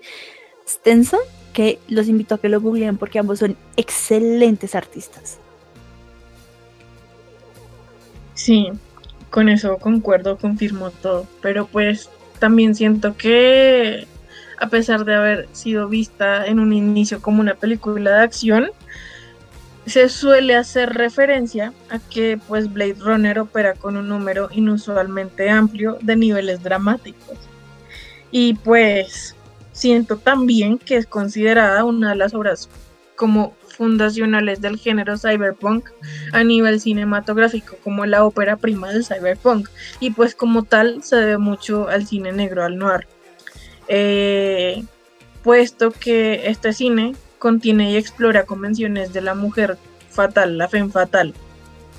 Stenson 0.66 1.20
que 1.52 1.78
los 1.88 2.08
invito 2.08 2.34
a 2.34 2.38
que 2.38 2.48
lo 2.48 2.60
googleen 2.60 2.96
porque 2.96 3.18
ambos 3.18 3.40
son 3.40 3.56
excelentes 3.76 4.74
artistas. 4.74 5.38
Sí, 8.34 8.68
con 9.30 9.48
eso 9.48 9.76
concuerdo, 9.78 10.38
confirmo 10.38 10.90
todo, 10.90 11.26
pero 11.42 11.66
pues 11.66 12.08
también 12.38 12.74
siento 12.74 13.16
que 13.16 14.06
a 14.58 14.68
pesar 14.68 15.04
de 15.04 15.14
haber 15.14 15.48
sido 15.52 15.88
vista 15.88 16.46
en 16.46 16.60
un 16.60 16.72
inicio 16.72 17.22
como 17.22 17.40
una 17.40 17.54
película 17.54 18.10
de 18.10 18.22
acción, 18.22 18.70
se 19.86 20.08
suele 20.08 20.54
hacer 20.54 20.90
referencia 20.92 21.72
a 21.88 21.98
que 21.98 22.38
pues 22.46 22.72
Blade 22.72 22.96
Runner 23.00 23.38
opera 23.38 23.74
con 23.74 23.96
un 23.96 24.08
número 24.08 24.48
inusualmente 24.52 25.48
amplio 25.48 25.98
de 26.02 26.16
niveles 26.16 26.62
dramáticos. 26.62 27.38
Y 28.30 28.54
pues 28.54 29.34
siento 29.80 30.18
también 30.18 30.78
que 30.78 30.96
es 30.96 31.06
considerada 31.06 31.84
una 31.84 32.10
de 32.10 32.16
las 32.16 32.34
obras 32.34 32.68
como 33.16 33.54
fundacionales 33.66 34.60
del 34.60 34.78
género 34.78 35.16
cyberpunk 35.16 35.88
a 36.32 36.44
nivel 36.44 36.80
cinematográfico 36.80 37.76
como 37.82 38.04
la 38.04 38.24
ópera 38.24 38.56
prima 38.56 38.92
del 38.92 39.06
cyberpunk 39.06 39.68
y 40.00 40.10
pues 40.10 40.34
como 40.34 40.64
tal 40.64 41.02
se 41.02 41.16
debe 41.16 41.38
mucho 41.38 41.88
al 41.88 42.06
cine 42.06 42.30
negro, 42.32 42.62
al 42.62 42.76
noir. 42.76 43.06
Eh, 43.88 44.84
puesto 45.42 45.90
que 45.92 46.48
este 46.48 46.74
cine 46.74 47.14
contiene 47.38 47.92
y 47.92 47.96
explora 47.96 48.44
convenciones 48.44 49.14
de 49.14 49.22
la 49.22 49.34
mujer 49.34 49.78
fatal, 50.10 50.58
la 50.58 50.68
femme 50.68 50.90
fatal, 50.90 51.32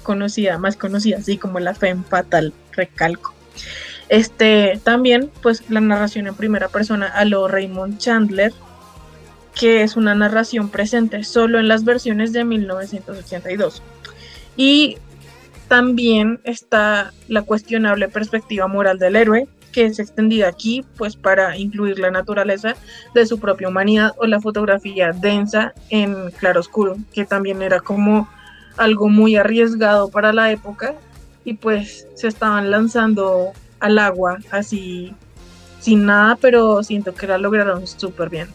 conocida, 0.03 0.59
más 0.59 0.77
conocida 0.77 1.17
así 1.17 1.37
como 1.37 1.59
la 1.59 1.73
femme 1.73 2.03
fatal, 2.07 2.53
recalco. 2.73 3.33
Este, 4.11 4.77
también, 4.83 5.31
pues 5.41 5.63
la 5.69 5.79
narración 5.79 6.27
en 6.27 6.35
primera 6.35 6.67
persona 6.67 7.07
a 7.07 7.23
lo 7.23 7.47
Raymond 7.47 7.97
Chandler, 7.97 8.51
que 9.57 9.83
es 9.83 9.95
una 9.95 10.13
narración 10.13 10.67
presente 10.67 11.23
solo 11.23 11.59
en 11.59 11.69
las 11.69 11.85
versiones 11.85 12.33
de 12.33 12.43
1982. 12.43 13.81
Y 14.57 14.97
también 15.69 16.41
está 16.43 17.13
la 17.29 17.43
cuestionable 17.43 18.09
perspectiva 18.09 18.67
moral 18.67 18.99
del 18.99 19.15
héroe, 19.15 19.47
que 19.71 19.85
es 19.85 19.97
extendida 19.97 20.49
aquí, 20.49 20.83
pues 20.97 21.15
para 21.15 21.55
incluir 21.55 21.97
la 21.97 22.11
naturaleza 22.11 22.75
de 23.15 23.25
su 23.25 23.39
propia 23.39 23.69
humanidad 23.69 24.11
o 24.17 24.25
la 24.25 24.41
fotografía 24.41 25.13
densa 25.13 25.73
en 25.89 26.31
claroscuro, 26.31 26.97
que 27.13 27.23
también 27.23 27.61
era 27.61 27.79
como 27.79 28.27
algo 28.75 29.07
muy 29.07 29.37
arriesgado 29.37 30.09
para 30.09 30.33
la 30.33 30.51
época 30.51 30.95
y 31.45 31.53
pues 31.53 32.09
se 32.15 32.27
estaban 32.27 32.71
lanzando 32.71 33.53
al 33.81 33.99
agua, 33.99 34.37
así 34.51 35.13
sin 35.81 36.05
nada, 36.05 36.37
pero 36.39 36.81
siento 36.83 37.13
que 37.13 37.27
la 37.27 37.37
lograron 37.37 37.85
súper 37.87 38.29
bien. 38.29 38.47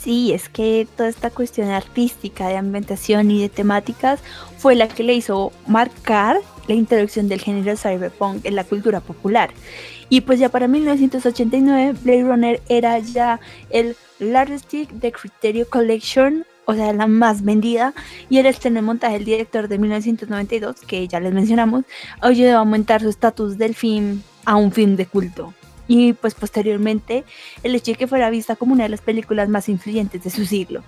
Sí, 0.00 0.32
es 0.32 0.48
que 0.48 0.86
toda 0.96 1.08
esta 1.08 1.30
cuestión 1.30 1.68
artística 1.68 2.48
de 2.48 2.56
ambientación 2.56 3.30
y 3.30 3.42
de 3.42 3.48
temáticas 3.48 4.20
fue 4.58 4.74
la 4.74 4.88
que 4.88 5.02
le 5.02 5.14
hizo 5.14 5.52
marcar 5.66 6.38
la 6.66 6.74
introducción 6.74 7.28
del 7.28 7.40
género 7.40 7.76
cyberpunk 7.76 8.44
en 8.44 8.56
la 8.56 8.64
cultura 8.64 9.00
popular. 9.00 9.50
Y 10.08 10.22
pues 10.22 10.38
ya 10.38 10.48
para 10.48 10.68
1989 10.68 11.98
Blade 12.02 12.24
Runner 12.24 12.62
era 12.68 12.98
ya 12.98 13.40
el 13.70 13.96
largest 14.18 14.72
de 14.72 15.12
Criterio 15.12 15.68
Collection 15.68 16.44
o 16.64 16.74
sea, 16.74 16.92
la 16.92 17.06
más 17.06 17.42
vendida, 17.42 17.94
y 18.28 18.38
el 18.38 18.46
estreno 18.46 18.76
de 18.76 18.82
montaje 18.82 19.14
del 19.14 19.24
director 19.24 19.68
de 19.68 19.78
1992, 19.78 20.80
que 20.86 21.06
ya 21.08 21.20
les 21.20 21.32
mencionamos, 21.32 21.84
ayudó 22.20 22.56
a 22.56 22.60
aumentar 22.60 23.00
su 23.00 23.08
estatus 23.08 23.58
del 23.58 23.74
film 23.74 24.22
a 24.44 24.56
un 24.56 24.72
film 24.72 24.96
de 24.96 25.06
culto. 25.06 25.54
Y 25.88 26.12
pues 26.14 26.34
posteriormente, 26.34 27.24
el 27.62 27.74
hecho 27.74 27.92
de 27.92 27.98
que 27.98 28.06
fuera 28.06 28.30
vista 28.30 28.56
como 28.56 28.72
una 28.72 28.84
de 28.84 28.88
las 28.88 29.00
películas 29.00 29.48
más 29.48 29.68
influyentes 29.68 30.22
de 30.22 30.30
su 30.30 30.46
siglo. 30.46 30.82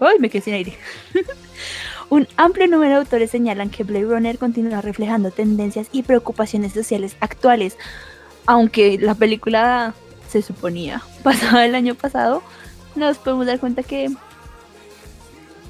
¡Ay, 0.00 0.18
me 0.18 0.28
quedé 0.28 0.42
sin 0.42 0.54
aire! 0.54 0.74
un 2.10 2.26
amplio 2.36 2.66
número 2.66 2.94
de 2.94 2.98
autores 2.98 3.30
señalan 3.30 3.70
que 3.70 3.84
Blade 3.84 4.06
Runner 4.06 4.38
continúa 4.38 4.80
reflejando 4.80 5.30
tendencias 5.30 5.88
y 5.92 6.02
preocupaciones 6.02 6.72
sociales 6.72 7.16
actuales, 7.20 7.76
aunque 8.46 8.98
la 8.98 9.14
película 9.14 9.94
se 10.28 10.42
suponía 10.42 11.02
pasada 11.22 11.64
el 11.64 11.74
año 11.74 11.94
pasado, 11.94 12.42
nos 12.96 13.18
podemos 13.18 13.46
dar 13.46 13.60
cuenta 13.60 13.82
que 13.82 14.10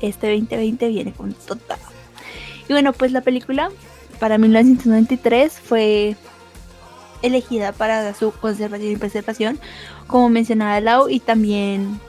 este 0.00 0.28
2020 0.28 0.88
viene 0.88 1.12
con 1.12 1.32
total. 1.32 1.78
Y 2.68 2.72
bueno, 2.72 2.92
pues 2.92 3.12
la 3.12 3.20
película 3.20 3.70
para 4.18 4.38
1993 4.38 5.52
fue 5.60 6.16
elegida 7.22 7.72
para 7.72 8.14
su 8.14 8.32
conservación 8.32 8.92
y 8.92 8.96
preservación, 8.96 9.58
como 10.06 10.28
mencionaba 10.28 10.80
Lau, 10.80 11.08
y 11.08 11.20
también 11.20 12.00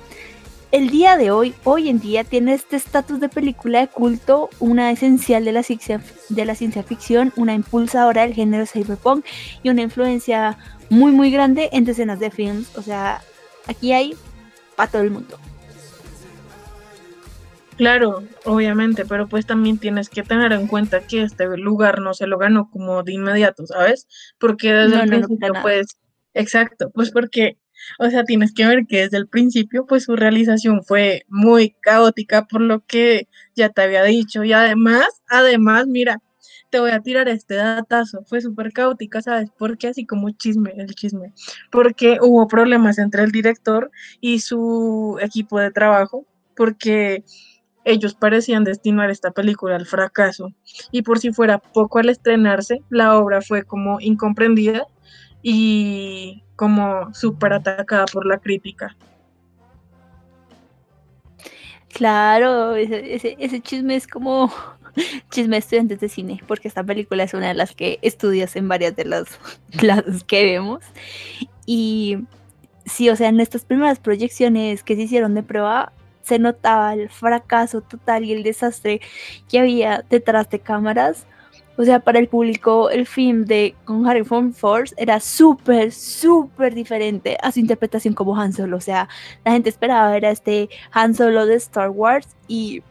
el 0.71 0.89
día 0.89 1.17
de 1.17 1.31
hoy, 1.31 1.53
hoy 1.65 1.89
en 1.89 1.99
día, 1.99 2.23
tiene 2.23 2.53
este 2.53 2.77
estatus 2.77 3.19
de 3.19 3.27
película 3.27 3.81
de 3.81 3.87
culto, 3.87 4.49
una 4.59 4.89
esencial 4.91 5.43
de 5.43 5.51
la, 5.51 5.63
ciencia, 5.63 6.01
de 6.29 6.45
la 6.45 6.55
ciencia 6.55 6.81
ficción, 6.81 7.33
una 7.35 7.53
impulsadora 7.53 8.21
del 8.21 8.33
género 8.33 8.65
cyberpunk 8.65 9.25
y 9.63 9.69
una 9.69 9.81
influencia 9.81 10.57
muy, 10.89 11.11
muy 11.11 11.29
grande 11.29 11.69
en 11.73 11.83
decenas 11.83 12.19
de 12.19 12.31
films. 12.31 12.77
O 12.77 12.81
sea, 12.81 13.21
aquí 13.67 13.91
hay 13.91 14.15
para 14.77 14.89
todo 14.89 15.01
el 15.01 15.11
mundo. 15.11 15.37
Claro, 17.81 18.21
obviamente, 18.45 19.05
pero 19.07 19.27
pues 19.27 19.47
también 19.47 19.79
tienes 19.79 20.07
que 20.07 20.21
tener 20.21 20.51
en 20.51 20.67
cuenta 20.67 21.01
que 21.01 21.23
este 21.23 21.47
lugar 21.57 21.99
no 21.99 22.13
se 22.13 22.27
lo 22.27 22.37
ganó 22.37 22.69
como 22.69 23.01
de 23.01 23.13
inmediato, 23.13 23.65
¿sabes? 23.65 24.07
Porque 24.39 24.71
desde 24.71 25.01
el 25.01 25.09
principio, 25.09 25.51
pues, 25.63 25.97
exacto, 26.35 26.91
pues 26.93 27.09
porque, 27.09 27.57
o 27.97 28.07
sea, 28.11 28.23
tienes 28.23 28.53
que 28.53 28.67
ver 28.67 28.85
que 28.87 29.01
desde 29.01 29.17
el 29.17 29.27
principio, 29.27 29.87
pues 29.87 30.03
su 30.03 30.15
realización 30.15 30.83
fue 30.83 31.23
muy 31.27 31.71
caótica, 31.81 32.45
por 32.45 32.61
lo 32.61 32.85
que 32.85 33.27
ya 33.55 33.69
te 33.69 33.81
había 33.81 34.03
dicho, 34.03 34.43
y 34.43 34.53
además, 34.53 35.07
además, 35.27 35.87
mira, 35.87 36.19
te 36.69 36.79
voy 36.79 36.91
a 36.91 36.99
tirar 37.01 37.29
este 37.29 37.55
datazo, 37.55 38.23
fue 38.25 38.41
súper 38.41 38.73
caótica, 38.73 39.23
¿sabes? 39.23 39.49
Porque 39.57 39.87
así 39.87 40.05
como 40.05 40.29
chisme, 40.29 40.71
el 40.77 40.93
chisme, 40.93 41.33
porque 41.71 42.19
hubo 42.21 42.47
problemas 42.47 42.99
entre 42.99 43.23
el 43.23 43.31
director 43.31 43.89
y 44.19 44.41
su 44.41 45.17
equipo 45.19 45.59
de 45.59 45.71
trabajo, 45.71 46.27
porque 46.55 47.23
ellos 47.83 48.13
parecían 48.13 48.63
destinar 48.63 49.09
esta 49.09 49.31
película 49.31 49.75
al 49.75 49.85
fracaso 49.85 50.49
y 50.91 51.01
por 51.01 51.19
si 51.19 51.33
fuera 51.33 51.57
poco 51.57 51.99
al 51.99 52.09
estrenarse, 52.09 52.81
la 52.89 53.17
obra 53.17 53.41
fue 53.41 53.63
como 53.63 53.99
incomprendida 53.99 54.85
y 55.41 56.43
como 56.55 57.13
súper 57.13 57.53
atacada 57.53 58.05
por 58.05 58.25
la 58.25 58.37
crítica. 58.37 58.95
Claro, 61.93 62.75
ese, 62.75 63.61
chisme 63.61 63.95
es 63.95 64.07
como 64.07 64.51
chisme 65.29 65.55
de 65.55 65.59
estudiantes 65.59 65.99
de 65.99 66.09
cine, 66.09 66.41
porque 66.47 66.67
esta 66.67 66.83
película 66.83 67.23
es 67.23 67.33
una 67.33 67.49
de 67.49 67.53
las 67.53 67.75
que 67.75 67.99
estudias 68.01 68.55
en 68.55 68.67
varias 68.67 68.95
de 68.95 69.05
las 69.05 69.39
clases 69.77 70.23
que 70.23 70.43
vemos. 70.43 70.79
Y 71.65 72.19
sí, 72.85 73.09
o 73.09 73.15
sea, 73.15 73.29
en 73.29 73.39
estas 73.39 73.65
primeras 73.65 73.99
proyecciones 73.99 74.83
que 74.83 74.95
se 74.95 75.03
hicieron 75.03 75.33
de 75.35 75.43
prueba, 75.43 75.91
se 76.23 76.39
notaba 76.39 76.93
el 76.93 77.09
fracaso 77.09 77.81
total 77.81 78.23
y 78.23 78.33
el 78.33 78.43
desastre 78.43 79.01
que 79.49 79.59
había 79.59 80.03
detrás 80.09 80.49
de 80.49 80.59
cámaras. 80.59 81.25
O 81.77 81.83
sea, 81.83 81.99
para 81.99 82.19
el 82.19 82.27
público, 82.27 82.89
el 82.89 83.07
film 83.07 83.45
de 83.45 83.75
con 83.85 84.05
Harrison 84.05 84.53
Force 84.53 84.93
era 84.97 85.19
súper, 85.19 85.91
súper 85.91 86.75
diferente 86.75 87.37
a 87.41 87.51
su 87.51 87.59
interpretación 87.59 88.13
como 88.13 88.39
Han 88.39 88.53
Solo. 88.53 88.77
O 88.77 88.81
sea, 88.81 89.07
la 89.45 89.53
gente 89.53 89.69
esperaba 89.69 90.11
ver 90.11 90.25
a 90.25 90.31
este 90.31 90.69
Han 90.91 91.15
Solo 91.15 91.45
de 91.45 91.55
Star 91.55 91.89
Wars 91.89 92.27
y 92.47 92.83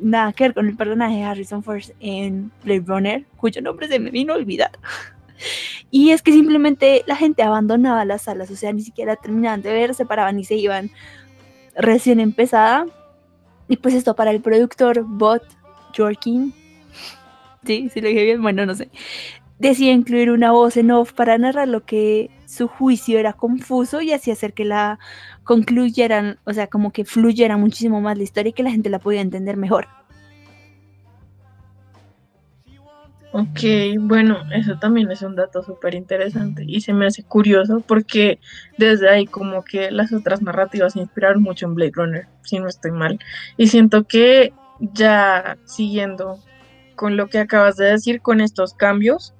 nada 0.00 0.32
que 0.32 0.44
ver 0.44 0.54
con 0.54 0.68
el 0.68 0.76
personaje 0.76 1.16
de 1.16 1.24
Harrison 1.24 1.62
Force 1.62 1.94
en 2.00 2.50
Blade 2.64 2.84
Runner, 2.86 3.24
cuyo 3.36 3.60
nombre 3.60 3.88
se 3.88 3.98
me 3.98 4.10
vino 4.10 4.32
a 4.32 4.36
olvidar. 4.36 4.70
Y 5.90 6.10
es 6.10 6.20
que 6.20 6.32
simplemente 6.32 7.02
la 7.06 7.16
gente 7.16 7.42
abandonaba 7.42 8.04
las 8.04 8.22
salas, 8.22 8.50
o 8.50 8.56
sea, 8.56 8.72
ni 8.72 8.82
siquiera 8.82 9.16
terminaban 9.16 9.62
de 9.62 9.72
ver, 9.72 9.94
se 9.94 10.04
paraban 10.04 10.38
y 10.38 10.44
se 10.44 10.56
iban 10.56 10.90
recién 11.78 12.20
empezada. 12.20 12.84
Y 13.68 13.76
pues 13.76 13.94
esto 13.94 14.14
para 14.14 14.30
el 14.30 14.40
productor 14.40 15.04
Bot 15.06 15.42
Jorkin, 15.96 16.52
sí, 17.64 17.88
si 17.92 18.00
lo 18.00 18.08
dije 18.08 18.24
bien, 18.24 18.42
bueno, 18.42 18.66
no 18.66 18.74
sé, 18.74 18.90
decía 19.58 19.92
incluir 19.92 20.30
una 20.30 20.52
voz 20.52 20.76
en 20.76 20.90
off 20.90 21.12
para 21.12 21.36
narrar 21.38 21.68
lo 21.68 21.84
que 21.84 22.30
su 22.46 22.68
juicio 22.68 23.18
era 23.18 23.32
confuso 23.32 24.00
y 24.00 24.12
así 24.12 24.30
hacer 24.30 24.54
que 24.54 24.64
la 24.64 24.98
concluyeran, 25.44 26.38
o 26.44 26.52
sea, 26.52 26.68
como 26.68 26.92
que 26.92 27.04
fluyera 27.04 27.56
muchísimo 27.56 28.00
más 28.00 28.16
la 28.16 28.24
historia 28.24 28.50
y 28.50 28.52
que 28.52 28.62
la 28.62 28.70
gente 28.70 28.90
la 28.90 28.98
pudiera 28.98 29.22
entender 29.22 29.56
mejor. 29.56 29.88
Ok, 33.30 33.60
bueno, 34.00 34.38
eso 34.54 34.78
también 34.78 35.10
es 35.10 35.20
un 35.20 35.36
dato 35.36 35.62
súper 35.62 35.94
interesante 35.94 36.64
y 36.66 36.80
se 36.80 36.94
me 36.94 37.06
hace 37.06 37.22
curioso 37.24 37.82
porque 37.86 38.40
desde 38.78 39.10
ahí 39.10 39.26
como 39.26 39.64
que 39.64 39.90
las 39.90 40.14
otras 40.14 40.40
narrativas 40.40 40.94
se 40.94 41.00
inspiraron 41.00 41.42
mucho 41.42 41.66
en 41.66 41.74
Blade 41.74 41.92
Runner, 41.94 42.26
si 42.42 42.58
no 42.58 42.68
estoy 42.68 42.90
mal. 42.90 43.18
Y 43.58 43.66
siento 43.66 44.04
que 44.04 44.54
ya 44.80 45.58
siguiendo 45.64 46.38
con 46.94 47.16
lo 47.16 47.28
que 47.28 47.38
acabas 47.38 47.76
de 47.76 47.86
decir, 47.86 48.22
con 48.22 48.40
estos 48.40 48.72
cambios, 48.74 49.34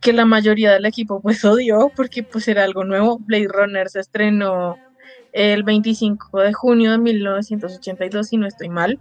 que 0.00 0.12
la 0.12 0.24
mayoría 0.24 0.72
del 0.72 0.86
equipo 0.86 1.20
pues 1.20 1.44
odió 1.46 1.90
porque 1.96 2.22
pues 2.22 2.48
era 2.48 2.64
algo 2.64 2.84
nuevo. 2.84 3.18
Blade 3.18 3.48
Runner 3.48 3.88
se 3.88 4.00
estrenó 4.00 4.76
el 5.32 5.62
25 5.64 6.40
de 6.40 6.52
junio 6.52 6.92
de 6.92 6.98
1982, 6.98 8.28
si 8.28 8.36
no 8.36 8.46
estoy 8.46 8.68
mal. 8.68 9.00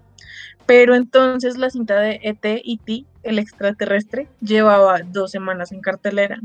Pero 0.65 0.95
entonces 0.95 1.57
la 1.57 1.69
cinta 1.69 2.00
de 2.00 2.19
ET 2.24 2.62
y 2.63 2.77
T, 2.77 3.05
el 3.25 3.39
extraterrestre, 3.39 4.27
llevaba 4.39 5.00
dos 5.00 5.32
semanas 5.32 5.72
en 5.72 5.82
cartelera 5.82 6.39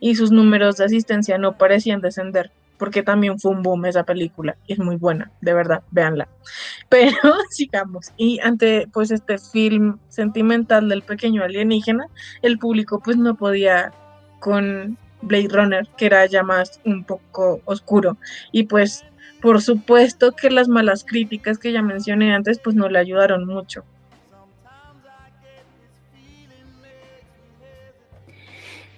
y 0.00 0.14
sus 0.14 0.30
números 0.30 0.76
de 0.76 0.84
asistencia 0.84 1.36
no 1.36 1.58
parecían 1.58 2.00
descender, 2.00 2.50
porque 2.78 3.02
también 3.02 3.38
fue 3.38 3.50
un 3.50 3.62
boom 3.62 3.86
esa 3.86 4.04
película 4.04 4.56
y 4.66 4.72
es 4.74 4.78
muy 4.78 4.96
buena, 4.96 5.30
de 5.40 5.52
verdad, 5.52 5.82
véanla. 5.90 6.28
Pero 6.88 7.16
sigamos, 7.50 8.12
y 8.16 8.40
ante 8.40 8.88
pues 8.92 9.10
este 9.10 9.38
film 9.38 9.98
sentimental 10.08 10.88
del 10.88 11.02
pequeño 11.02 11.42
alienígena, 11.42 12.06
el 12.40 12.58
público 12.58 13.00
pues 13.00 13.16
no 13.16 13.34
podía 13.34 13.92
con 14.38 14.96
Blade 15.22 15.48
Runner, 15.50 15.88
que 15.96 16.06
era 16.06 16.26
ya 16.26 16.42
más 16.42 16.80
un 16.84 17.04
poco 17.04 17.60
oscuro, 17.64 18.16
y 18.50 18.64
pues 18.64 19.04
por 19.40 19.60
supuesto 19.60 20.32
que 20.32 20.50
las 20.50 20.68
malas 20.68 21.04
críticas 21.04 21.58
que 21.58 21.72
ya 21.72 21.82
mencioné 21.82 22.32
antes, 22.32 22.60
pues 22.60 22.76
no 22.76 22.88
le 22.88 23.00
ayudaron 23.00 23.44
mucho. 23.44 23.84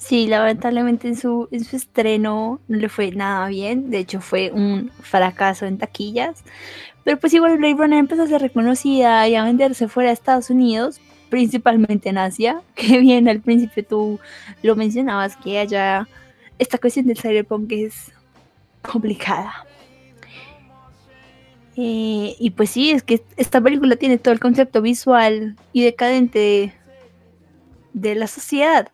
Sí, 0.05 0.27
lamentablemente 0.27 1.09
en 1.09 1.17
su, 1.17 1.49
en 1.51 1.65
su 1.65 1.77
estreno 1.77 2.61
no 2.69 2.77
le 2.77 2.91
fue 2.91 3.11
nada 3.13 3.49
bien, 3.49 3.91
de 3.91 4.01
hecho 4.01 4.21
fue 4.21 4.51
un 4.53 4.91
fracaso 5.01 5.65
en 5.65 5.79
taquillas, 5.79 6.45
pero 7.05 7.19
pues 7.19 7.33
igual 7.33 7.57
Blade 7.57 7.75
Runner 7.75 7.99
empezó 7.99 8.25
a 8.25 8.27
ser 8.27 8.43
reconocida 8.43 9.27
y 9.27 9.35
a 9.35 9.45
venderse 9.45 9.89
fuera 9.89 10.11
de 10.11 10.15
Estados 10.15 10.51
Unidos, 10.51 11.01
principalmente 11.31 12.11
en 12.11 12.19
Asia, 12.19 12.61
que 12.75 12.99
bien 12.99 13.29
al 13.29 13.41
principio 13.41 13.83
tú 13.83 14.21
lo 14.63 14.77
mencionabas 14.77 15.37
que 15.37 15.59
haya 15.59 16.07
esta 16.59 16.77
cuestión 16.77 17.07
del 17.07 17.19
cyberpunk 17.19 17.73
es 17.73 18.13
complicada. 18.83 19.67
Eh, 21.77 22.37
y 22.39 22.51
pues 22.51 22.71
sí, 22.71 22.91
es 22.91 23.03
que 23.03 23.23
esta 23.37 23.61
película 23.61 23.97
tiene 23.97 24.19
todo 24.19 24.35
el 24.35 24.39
concepto 24.39 24.83
visual 24.83 25.57
y 25.73 25.83
decadente 25.83 26.75
de, 27.95 28.15
la 28.15 28.27
sociedad, 28.27 28.93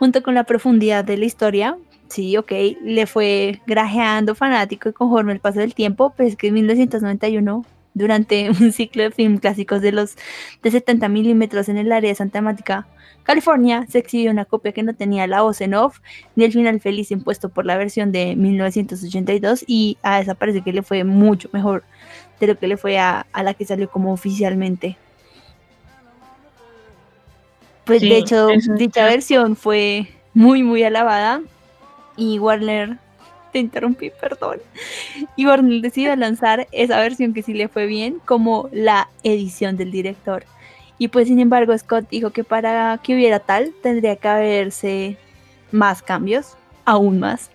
junto 0.00 0.22
con 0.22 0.34
la 0.34 0.44
profundidad 0.44 1.04
de 1.04 1.18
la 1.18 1.26
historia. 1.26 1.76
Sí, 2.08 2.36
ok, 2.38 2.50
le 2.82 3.06
fue 3.06 3.60
grajeando 3.66 4.34
fanático 4.34 4.88
y 4.88 4.92
conforme 4.94 5.34
el 5.34 5.40
paso 5.40 5.60
del 5.60 5.74
tiempo, 5.74 6.14
pero 6.16 6.26
es 6.26 6.36
que 6.36 6.48
en 6.48 6.54
1991, 6.54 7.66
durante 7.92 8.48
un 8.60 8.72
ciclo 8.72 9.02
de 9.02 9.10
film 9.10 9.36
clásicos 9.36 9.82
de 9.82 9.92
los 9.92 10.16
de 10.62 10.70
70 10.70 11.06
milímetros 11.08 11.68
en 11.68 11.76
el 11.76 11.92
área 11.92 12.08
de 12.08 12.14
Santa 12.14 12.40
Mónica, 12.40 12.88
California, 13.24 13.84
se 13.90 13.98
exhibió 13.98 14.30
una 14.30 14.46
copia 14.46 14.72
que 14.72 14.82
no 14.82 14.94
tenía 14.94 15.26
la 15.26 15.42
voz 15.42 15.60
en 15.60 15.74
off 15.74 16.00
ni 16.34 16.44
el 16.44 16.52
final 16.52 16.80
feliz 16.80 17.10
impuesto 17.10 17.50
por 17.50 17.66
la 17.66 17.76
versión 17.76 18.10
de 18.10 18.34
1982 18.36 19.64
y 19.66 19.98
a 20.02 20.18
esa 20.18 20.34
parece 20.34 20.62
que 20.62 20.72
le 20.72 20.82
fue 20.82 21.04
mucho 21.04 21.50
mejor 21.52 21.84
de 22.40 22.46
lo 22.46 22.58
que 22.58 22.68
le 22.68 22.78
fue 22.78 22.98
a, 22.98 23.26
la 23.34 23.52
que 23.52 23.66
salió 23.66 23.90
como 23.90 24.14
oficialmente. 24.14 24.96
Pues 27.90 28.02
de 28.02 28.18
hecho, 28.18 28.46
dicha 28.76 29.04
versión 29.04 29.56
fue 29.56 30.06
muy, 30.32 30.62
muy 30.62 30.84
alabada 30.84 31.42
y 32.16 32.38
Warner, 32.38 32.98
te 33.52 33.58
interrumpí, 33.58 34.12
perdón, 34.20 34.58
y 35.34 35.44
Warner 35.44 35.80
decidió 35.80 36.14
lanzar 36.14 36.68
esa 36.70 37.00
versión 37.00 37.34
que 37.34 37.42
sí 37.42 37.52
le 37.52 37.66
fue 37.66 37.86
bien 37.86 38.20
como 38.24 38.68
la 38.70 39.08
edición 39.24 39.76
del 39.76 39.90
director. 39.90 40.44
Y 40.98 41.08
pues 41.08 41.26
sin 41.26 41.40
embargo 41.40 41.76
Scott 41.76 42.08
dijo 42.08 42.30
que 42.30 42.44
para 42.44 43.00
que 43.02 43.16
hubiera 43.16 43.40
tal 43.40 43.74
tendría 43.82 44.14
que 44.14 44.28
haberse 44.28 45.16
más 45.72 46.00
cambios, 46.00 46.56
aún 46.84 47.18
más. 47.18 47.50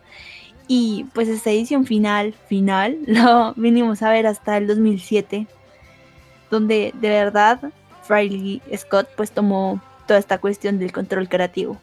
Y 0.67 1.05
pues 1.13 1.29
esta 1.29 1.51
edición 1.51 1.85
final, 1.85 2.33
final, 2.49 2.97
lo 3.07 3.53
vinimos 3.55 4.01
a 4.01 4.09
ver 4.09 4.27
hasta 4.27 4.57
el 4.57 4.67
2007, 4.67 5.47
donde 6.51 6.91
de 6.93 7.09
verdad 7.09 7.71
Riley 8.09 8.61
Scott 8.75 9.07
pues 9.15 9.31
tomó 9.31 9.81
toda 10.05 10.19
esta 10.19 10.37
cuestión 10.37 10.79
del 10.79 10.91
control 10.91 11.29
creativo. 11.29 11.79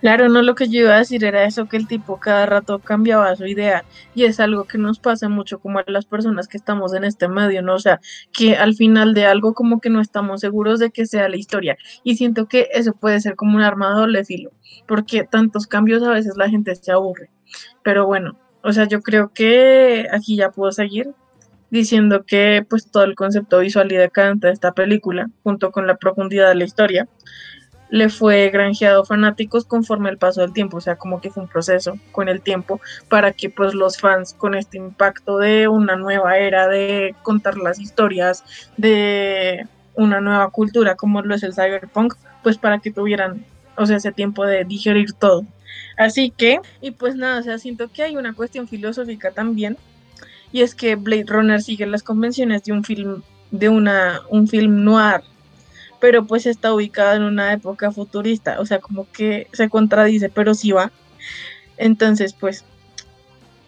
Claro, 0.00 0.30
no 0.30 0.40
lo 0.40 0.54
que 0.54 0.66
yo 0.68 0.80
iba 0.80 0.94
a 0.94 0.98
decir 1.00 1.24
era 1.24 1.44
eso, 1.44 1.66
que 1.66 1.76
el 1.76 1.86
tipo 1.86 2.18
cada 2.18 2.46
rato 2.46 2.78
cambiaba 2.78 3.36
su 3.36 3.44
idea 3.44 3.84
y 4.14 4.24
es 4.24 4.40
algo 4.40 4.64
que 4.64 4.78
nos 4.78 4.98
pasa 4.98 5.28
mucho 5.28 5.58
como 5.58 5.78
a 5.78 5.84
las 5.88 6.06
personas 6.06 6.48
que 6.48 6.56
estamos 6.56 6.94
en 6.94 7.04
este 7.04 7.28
medio, 7.28 7.60
¿no? 7.60 7.74
O 7.74 7.78
sea, 7.78 8.00
que 8.32 8.56
al 8.56 8.74
final 8.74 9.12
de 9.12 9.26
algo 9.26 9.52
como 9.52 9.78
que 9.78 9.90
no 9.90 10.00
estamos 10.00 10.40
seguros 10.40 10.78
de 10.78 10.90
que 10.90 11.04
sea 11.04 11.28
la 11.28 11.36
historia 11.36 11.76
y 12.02 12.16
siento 12.16 12.46
que 12.46 12.68
eso 12.72 12.94
puede 12.94 13.20
ser 13.20 13.36
como 13.36 13.56
un 13.56 13.62
arma 13.62 13.90
de 13.90 14.00
doble 14.00 14.24
filo, 14.24 14.52
porque 14.86 15.24
tantos 15.24 15.66
cambios 15.66 16.02
a 16.02 16.10
veces 16.10 16.34
la 16.38 16.48
gente 16.48 16.74
se 16.74 16.92
aburre. 16.92 17.28
Pero 17.82 18.06
bueno, 18.06 18.38
o 18.62 18.72
sea, 18.72 18.88
yo 18.88 19.02
creo 19.02 19.32
que 19.34 20.06
aquí 20.10 20.36
ya 20.36 20.50
puedo 20.50 20.72
seguir 20.72 21.10
diciendo 21.70 22.24
que 22.26 22.64
pues 22.68 22.90
todo 22.90 23.04
el 23.04 23.14
concepto 23.14 23.60
visual 23.60 23.90
y 23.92 23.96
decadente 23.96 24.48
de 24.48 24.52
esta 24.52 24.72
película, 24.72 25.30
junto 25.42 25.70
con 25.70 25.86
la 25.86 25.96
profundidad 25.96 26.48
de 26.48 26.54
la 26.56 26.64
historia, 26.64 27.08
le 27.90 28.08
fue 28.08 28.50
granjeado 28.50 29.04
fanáticos 29.04 29.64
conforme 29.64 30.10
el 30.10 30.18
paso 30.18 30.40
del 30.40 30.52
tiempo, 30.52 30.76
o 30.76 30.80
sea, 30.80 30.96
como 30.96 31.20
que 31.20 31.30
fue 31.30 31.42
un 31.42 31.48
proceso 31.48 31.98
con 32.12 32.28
el 32.28 32.40
tiempo 32.40 32.80
para 33.08 33.32
que 33.32 33.50
pues 33.50 33.74
los 33.74 33.98
fans 33.98 34.34
con 34.34 34.54
este 34.54 34.78
impacto 34.78 35.38
de 35.38 35.68
una 35.68 35.96
nueva 35.96 36.38
era 36.38 36.68
de 36.68 37.14
contar 37.22 37.56
las 37.56 37.80
historias 37.80 38.44
de 38.76 39.66
una 39.94 40.20
nueva 40.20 40.50
cultura 40.50 40.94
como 40.94 41.20
lo 41.22 41.34
es 41.34 41.42
el 41.42 41.52
cyberpunk, 41.52 42.14
pues 42.42 42.58
para 42.58 42.78
que 42.78 42.92
tuvieran, 42.92 43.44
o 43.76 43.86
sea, 43.86 43.96
ese 43.96 44.12
tiempo 44.12 44.46
de 44.46 44.64
digerir 44.64 45.12
todo. 45.12 45.44
Así 45.96 46.30
que, 46.30 46.60
y 46.80 46.92
pues 46.92 47.16
nada, 47.16 47.40
o 47.40 47.42
sea, 47.42 47.58
siento 47.58 47.88
que 47.92 48.02
hay 48.02 48.16
una 48.16 48.32
cuestión 48.32 48.68
filosófica 48.68 49.32
también, 49.32 49.76
y 50.52 50.62
es 50.62 50.74
que 50.74 50.96
Blade 50.96 51.26
Runner 51.26 51.62
sigue 51.62 51.86
las 51.86 52.02
convenciones 52.02 52.64
de 52.64 52.72
un 52.72 52.84
film, 52.84 53.22
de 53.50 53.68
una, 53.68 54.20
un 54.28 54.48
film 54.48 54.84
noir 54.84 55.22
pero 56.00 56.26
pues 56.26 56.46
está 56.46 56.72
ubicada 56.74 57.14
en 57.14 57.22
una 57.22 57.52
época 57.52 57.92
futurista, 57.92 58.58
o 58.58 58.66
sea, 58.66 58.80
como 58.80 59.06
que 59.12 59.46
se 59.52 59.68
contradice, 59.68 60.30
pero 60.30 60.54
sí 60.54 60.72
va. 60.72 60.90
Entonces, 61.76 62.32
pues, 62.32 62.64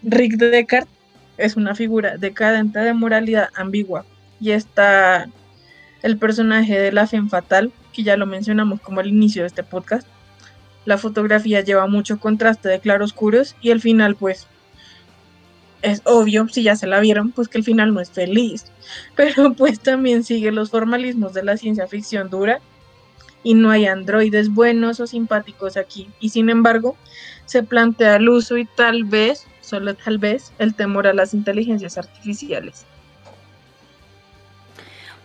Rick 0.03 0.37
Deckard 0.37 0.89
es 1.37 1.57
una 1.57 1.75
figura 1.75 2.17
decadente 2.17 2.81
de 2.81 2.95
moralidad 2.95 3.51
ambigua, 3.55 4.05
y 4.41 4.51
está 4.51 5.29
el 6.03 6.19
personaje 6.19 6.81
de 6.81 6.91
la 6.91 7.07
Femme 7.07 7.29
Fatal, 7.29 7.71
que 7.93 8.03
ya 8.03 8.17
lo 8.17 8.27
mencionamos 8.27 8.81
como 8.81 9.01
al 9.01 9.07
inicio 9.07 9.43
de 9.43 9.49
este 9.49 9.63
podcast. 9.63 10.07
La 10.85 10.99
fotografía 10.99 11.61
lleva 11.61 11.87
mucho 11.87 12.19
contraste 12.19 12.69
de 12.69 12.81
claroscuros 12.81 13.55
y 13.61 13.71
el 13.71 13.81
final 13.81 14.17
pues 14.17 14.49
es 15.83 16.01
obvio, 16.05 16.49
si 16.49 16.63
ya 16.63 16.77
se 16.77 16.87
la 16.87 17.01
vieron, 17.01 17.33
pues 17.33 17.49
que 17.49 17.59
el 17.59 17.65
final 17.65 17.93
no 17.93 18.01
es 18.01 18.11
feliz, 18.11 18.67
pero 19.17 19.53
pues 19.55 19.81
también 19.81 20.25
sigue 20.25 20.53
los 20.53 20.71
formalismos 20.71 21.35
de 21.35 21.45
la 21.45 21.57
ciencia 21.57 21.87
ficción 21.87 22.31
dura 22.31 22.61
y 23.43 23.55
no 23.55 23.71
hay 23.71 23.87
androides 23.87 24.49
buenos 24.49 25.01
o 25.01 25.07
simpáticos 25.07 25.77
aquí. 25.77 26.09
Y 26.21 26.31
sin 26.31 26.49
embargo, 26.49 26.97
se 27.45 27.63
plantea 27.63 28.17
el 28.17 28.29
uso 28.29 28.57
y 28.57 28.65
tal 28.65 29.05
vez, 29.05 29.47
solo 29.61 29.95
tal 29.95 30.19
vez, 30.19 30.53
el 30.59 30.75
temor 30.75 31.07
a 31.07 31.13
las 31.13 31.35
inteligencias 31.35 31.99
artificiales. 31.99 32.87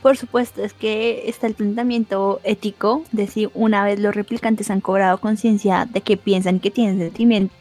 Por 0.01 0.15
supuesto, 0.15 0.63
es 0.63 0.73
que 0.73 1.23
está 1.27 1.47
el 1.47 1.53
planteamiento 1.53 2.39
ético 2.43 3.03
de 3.11 3.27
si 3.27 3.49
una 3.53 3.83
vez 3.83 3.99
los 3.99 4.15
replicantes 4.15 4.69
han 4.69 4.81
cobrado 4.81 5.19
conciencia 5.19 5.87
de 5.91 6.01
que 6.01 6.17
piensan 6.17 6.59
que 6.59 6.71
tienen 6.71 6.99
sentimientos, 6.99 7.57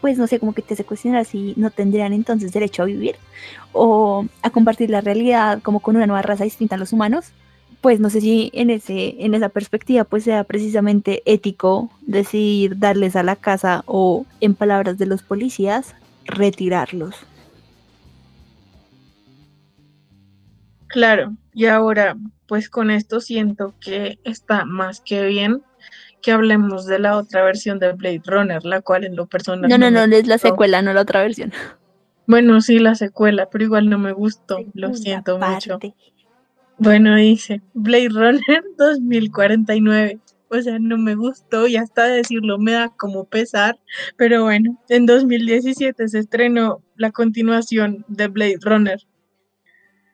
pues 0.00 0.18
no 0.18 0.26
sé, 0.26 0.38
como 0.38 0.52
que 0.52 0.62
te 0.62 0.74
hace 0.74 0.84
cuestionar 0.84 1.24
si 1.24 1.54
no 1.56 1.70
tendrían 1.70 2.12
entonces 2.12 2.52
derecho 2.52 2.82
a 2.82 2.86
vivir 2.86 3.16
o 3.72 4.26
a 4.42 4.50
compartir 4.50 4.90
la 4.90 5.00
realidad 5.00 5.60
como 5.62 5.80
con 5.80 5.96
una 5.96 6.06
nueva 6.06 6.22
raza 6.22 6.44
distinta 6.44 6.76
a 6.76 6.78
los 6.78 6.92
humanos. 6.92 7.32
Pues 7.80 8.00
no 8.00 8.10
sé 8.10 8.20
si 8.20 8.50
en, 8.54 8.70
ese, 8.70 9.16
en 9.24 9.34
esa 9.34 9.48
perspectiva 9.48 10.04
pues 10.04 10.24
sea 10.24 10.44
precisamente 10.44 11.22
ético 11.24 11.90
decidir 12.02 12.78
darles 12.78 13.16
a 13.16 13.22
la 13.22 13.36
casa 13.36 13.82
o, 13.86 14.26
en 14.40 14.54
palabras 14.54 14.98
de 14.98 15.06
los 15.06 15.22
policías, 15.22 15.94
retirarlos. 16.24 17.14
Claro, 20.88 21.34
y 21.52 21.66
ahora 21.66 22.16
pues 22.46 22.70
con 22.70 22.90
esto 22.90 23.20
siento 23.20 23.74
que 23.80 24.18
está 24.24 24.64
más 24.64 25.00
que 25.00 25.24
bien 25.26 25.62
que 26.26 26.32
hablemos 26.32 26.86
de 26.86 26.98
la 26.98 27.16
otra 27.18 27.44
versión 27.44 27.78
de 27.78 27.92
Blade 27.92 28.22
Runner, 28.26 28.64
la 28.64 28.80
cual 28.80 29.04
en 29.04 29.14
lo 29.14 29.26
personal... 29.26 29.70
No, 29.70 29.78
no, 29.78 29.92
no, 29.92 30.12
es 30.12 30.26
la 30.26 30.38
secuela, 30.38 30.82
no 30.82 30.92
la 30.92 31.02
otra 31.02 31.22
versión. 31.22 31.52
Bueno, 32.26 32.60
sí, 32.60 32.80
la 32.80 32.96
secuela, 32.96 33.48
pero 33.48 33.62
igual 33.62 33.88
no 33.88 33.96
me 33.96 34.10
gustó, 34.10 34.58
lo 34.74 34.92
siento 34.94 35.38
mucho. 35.38 35.78
Bueno, 36.78 37.14
dice 37.14 37.62
Blade 37.74 38.08
Runner 38.08 38.64
2049. 38.76 40.18
O 40.48 40.60
sea, 40.60 40.80
no 40.80 40.98
me 40.98 41.14
gustó 41.14 41.68
y 41.68 41.76
hasta 41.76 42.08
decirlo 42.08 42.58
me 42.58 42.72
da 42.72 42.88
como 42.88 43.24
pesar, 43.24 43.78
pero 44.16 44.42
bueno, 44.42 44.82
en 44.88 45.06
2017 45.06 46.08
se 46.08 46.18
estrenó 46.18 46.82
la 46.96 47.12
continuación 47.12 48.04
de 48.08 48.26
Blade 48.26 48.58
Runner 48.62 48.98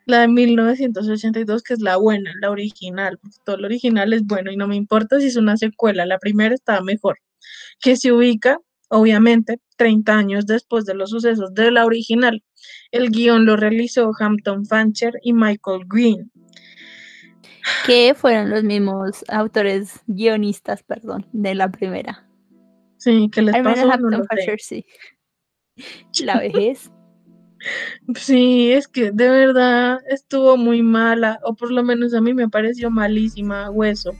la 0.06 0.20
de 0.20 0.28
1982, 0.28 1.62
que 1.62 1.74
es 1.74 1.80
la 1.80 1.96
buena, 1.96 2.32
la 2.40 2.50
original, 2.50 3.18
porque 3.18 3.36
todo 3.44 3.56
lo 3.56 3.66
original 3.66 4.12
es 4.12 4.24
bueno 4.24 4.50
y 4.50 4.56
no 4.56 4.68
me 4.68 4.76
importa 4.76 5.20
si 5.20 5.26
es 5.26 5.36
una 5.36 5.56
secuela, 5.56 6.06
la 6.06 6.18
primera 6.18 6.54
estaba 6.54 6.80
mejor, 6.82 7.18
que 7.80 7.96
se 7.96 8.12
ubica, 8.12 8.58
obviamente, 8.88 9.60
30 9.76 10.12
años 10.16 10.46
después 10.46 10.84
de 10.84 10.94
los 10.94 11.10
sucesos 11.10 11.54
de 11.54 11.70
la 11.70 11.84
original. 11.84 12.42
El 12.90 13.10
guion 13.10 13.46
lo 13.46 13.56
realizó 13.56 14.12
Hampton 14.18 14.66
Fancher 14.66 15.14
y 15.22 15.32
Michael 15.32 15.84
Green. 15.86 16.30
Que 17.86 18.14
fueron 18.14 18.50
los 18.50 18.64
mismos 18.64 19.24
autores, 19.28 20.00
guionistas, 20.06 20.82
perdón, 20.82 21.26
de 21.32 21.54
la 21.54 21.70
primera. 21.70 22.28
Sí, 22.98 23.28
que 23.32 23.42
les 23.42 23.54
pasó. 23.62 23.90
Hampton 23.90 24.24
Fancher, 24.26 24.60
sí. 24.60 24.84
La 26.20 26.38
vejez. 26.38 26.90
Sí, 28.16 28.72
es 28.72 28.88
que 28.88 29.12
de 29.12 29.28
verdad 29.28 30.00
estuvo 30.08 30.56
muy 30.56 30.82
mala, 30.82 31.40
o 31.44 31.54
por 31.54 31.70
lo 31.70 31.82
menos 31.82 32.14
a 32.14 32.20
mí 32.20 32.34
me 32.34 32.48
pareció 32.48 32.90
malísima, 32.90 33.70
hueso. 33.70 34.12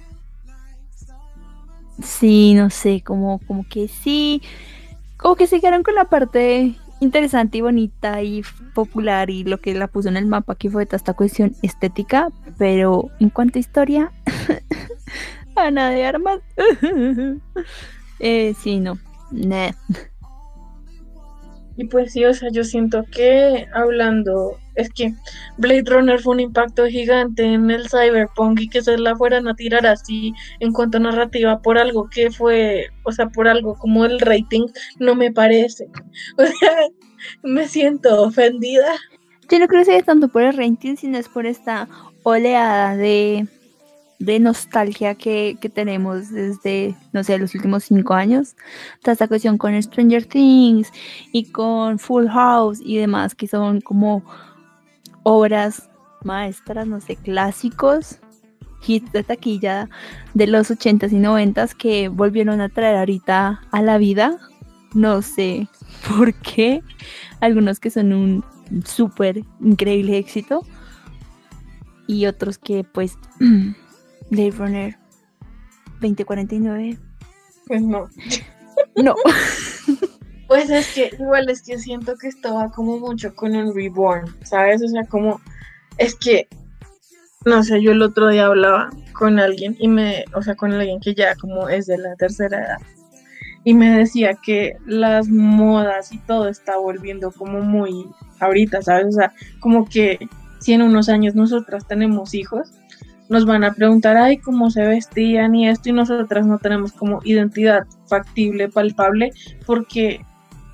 Sí, 2.02 2.54
no 2.54 2.70
sé, 2.70 3.02
como, 3.04 3.40
como 3.46 3.66
que 3.68 3.88
sí, 3.88 4.42
como 5.16 5.36
que 5.36 5.46
se 5.46 5.60
quedaron 5.60 5.82
con 5.82 5.94
la 5.94 6.06
parte 6.06 6.74
interesante 7.00 7.58
y 7.58 7.60
bonita 7.60 8.22
y 8.22 8.42
popular 8.74 9.28
y 9.28 9.44
lo 9.44 9.58
que 9.58 9.74
la 9.74 9.88
puso 9.88 10.08
en 10.08 10.16
el 10.16 10.26
mapa 10.26 10.54
que 10.54 10.70
fue 10.70 10.86
toda 10.86 10.96
esta 10.96 11.14
cuestión 11.14 11.54
estética, 11.62 12.28
pero 12.58 13.10
en 13.18 13.30
cuanto 13.30 13.58
a 13.58 13.60
historia, 13.60 14.12
Ana 15.56 15.90
de 15.90 16.06
Armas, 16.06 16.40
eh, 18.20 18.54
sí, 18.62 18.80
no, 18.80 18.98
nah. 19.30 19.72
Y 21.76 21.84
pues 21.84 22.12
sí, 22.12 22.24
o 22.24 22.34
sea, 22.34 22.50
yo 22.50 22.64
siento 22.64 23.04
que 23.10 23.66
hablando, 23.72 24.58
es 24.74 24.90
que 24.90 25.14
Blade 25.56 25.84
Runner 25.86 26.20
fue 26.20 26.34
un 26.34 26.40
impacto 26.40 26.86
gigante 26.86 27.44
en 27.44 27.70
el 27.70 27.88
cyberpunk 27.88 28.60
y 28.60 28.68
que 28.68 28.82
se 28.82 28.98
la 28.98 29.16
fueran 29.16 29.48
a 29.48 29.54
tirar 29.54 29.86
así 29.86 30.34
en 30.60 30.72
cuanto 30.72 30.98
a 30.98 31.00
narrativa 31.00 31.62
por 31.62 31.78
algo 31.78 32.08
que 32.10 32.30
fue, 32.30 32.88
o 33.04 33.12
sea, 33.12 33.28
por 33.28 33.48
algo 33.48 33.74
como 33.74 34.04
el 34.04 34.20
rating, 34.20 34.66
no 34.98 35.14
me 35.14 35.32
parece. 35.32 35.88
O 36.36 36.44
sea, 36.44 36.72
me 37.42 37.68
siento 37.68 38.22
ofendida. 38.22 38.94
Yo 39.48 39.58
no 39.58 39.68
creo 39.68 39.82
que 39.82 39.84
sea 39.86 40.02
tanto 40.02 40.28
por 40.28 40.42
el 40.42 40.56
rating, 40.56 40.96
sino 40.96 41.18
es 41.18 41.28
por 41.28 41.46
esta 41.46 41.88
oleada 42.24 42.96
de 42.96 43.46
de 44.24 44.38
nostalgia 44.38 45.16
que, 45.16 45.58
tenemos 45.74 46.30
desde, 46.30 46.94
no 47.12 47.24
sé, 47.24 47.38
los 47.38 47.54
últimos 47.54 47.84
cinco 47.84 48.14
años. 48.14 48.54
Toda 49.02 49.12
esta 49.12 49.28
cuestión 49.28 49.58
con 49.58 49.80
Stranger 49.82 50.24
Things 50.24 50.92
y 51.32 51.50
con 51.50 51.98
Full 51.98 52.28
House 52.28 52.80
y 52.84 52.98
demás, 52.98 53.34
que 53.34 53.48
son 53.48 53.80
como 53.80 54.22
obras 55.24 55.90
maestras, 56.22 56.86
no 56.86 57.00
sé, 57.00 57.16
clásicos, 57.16 58.20
hits 58.86 59.10
de 59.10 59.24
taquilla 59.24 59.88
de 60.34 60.46
los 60.46 60.70
80s 60.70 61.12
y 61.12 61.16
90s 61.16 61.74
que 61.74 62.08
volvieron 62.08 62.60
a 62.60 62.68
traer 62.68 62.96
ahorita 62.96 63.60
a 63.72 63.82
la 63.82 63.98
vida. 63.98 64.38
No 64.94 65.22
sé 65.22 65.66
por 66.08 66.32
qué. 66.34 66.82
Algunos 67.40 67.80
que 67.80 67.90
son 67.90 68.12
un 68.12 68.44
súper 68.84 69.42
increíble 69.60 70.16
éxito. 70.16 70.64
Y 72.06 72.26
otros 72.26 72.58
que 72.58 72.84
pues 72.84 73.18
Blade 74.32 74.50
Runner 74.52 74.98
2049. 76.00 76.98
Pues 77.68 77.82
no. 77.82 78.08
No. 78.96 79.14
Pues 80.48 80.68
es 80.68 80.92
que 80.92 81.10
igual 81.18 81.48
es 81.48 81.62
que 81.62 81.78
siento 81.78 82.14
que 82.18 82.28
estaba 82.28 82.70
como 82.72 82.98
mucho 82.98 83.34
con 83.34 83.54
el 83.54 83.74
reborn, 83.74 84.36
¿sabes? 84.44 84.82
O 84.82 84.88
sea, 84.88 85.02
como 85.06 85.40
es 85.96 86.14
que 86.14 86.46
no 87.46 87.62
sé, 87.62 87.80
yo 87.82 87.92
el 87.92 88.02
otro 88.02 88.28
día 88.28 88.44
hablaba 88.44 88.90
con 89.14 89.38
alguien 89.38 89.78
y 89.78 89.88
me, 89.88 90.26
o 90.34 90.42
sea, 90.42 90.54
con 90.54 90.74
alguien 90.74 91.00
que 91.00 91.14
ya 91.14 91.34
como 91.36 91.70
es 91.70 91.86
de 91.86 91.96
la 91.96 92.14
tercera 92.16 92.66
edad 92.66 92.78
y 93.64 93.72
me 93.72 93.96
decía 93.96 94.34
que 94.34 94.76
las 94.84 95.28
modas 95.28 96.12
y 96.12 96.18
todo 96.18 96.48
está 96.48 96.76
volviendo 96.76 97.30
como 97.32 97.60
muy 97.60 98.08
ahorita, 98.40 98.82
¿sabes? 98.82 99.06
O 99.06 99.12
sea, 99.12 99.32
como 99.60 99.88
que 99.88 100.18
si 100.60 100.74
en 100.74 100.82
unos 100.82 101.08
años 101.08 101.34
nosotras 101.34 101.86
tenemos 101.86 102.34
hijos, 102.34 102.72
nos 103.28 103.46
van 103.46 103.64
a 103.64 103.72
preguntar, 103.72 104.16
ay, 104.16 104.38
cómo 104.38 104.70
se 104.70 104.86
vestían 104.86 105.54
y 105.54 105.68
esto, 105.68 105.88
y 105.88 105.92
nosotras 105.92 106.46
no 106.46 106.58
tenemos 106.58 106.92
como 106.92 107.20
identidad 107.24 107.86
factible, 108.06 108.68
palpable, 108.68 109.32
porque 109.66 110.24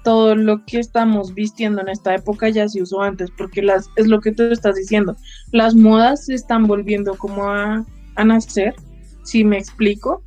todo 0.04 0.34
lo 0.34 0.64
que 0.64 0.78
estamos 0.78 1.34
vistiendo 1.34 1.82
en 1.82 1.88
esta 1.88 2.14
época 2.14 2.48
ya 2.48 2.68
se 2.68 2.82
usó 2.82 3.02
antes, 3.02 3.30
porque 3.36 3.62
las, 3.62 3.88
es 3.96 4.06
lo 4.06 4.20
que 4.20 4.32
tú 4.32 4.44
estás 4.44 4.76
diciendo, 4.76 5.16
las 5.52 5.74
modas 5.74 6.26
se 6.26 6.34
están 6.34 6.66
volviendo 6.66 7.14
como 7.16 7.50
a, 7.50 7.84
nacer, 8.24 8.74
si 9.22 9.44
me 9.44 9.58
explico. 9.58 10.22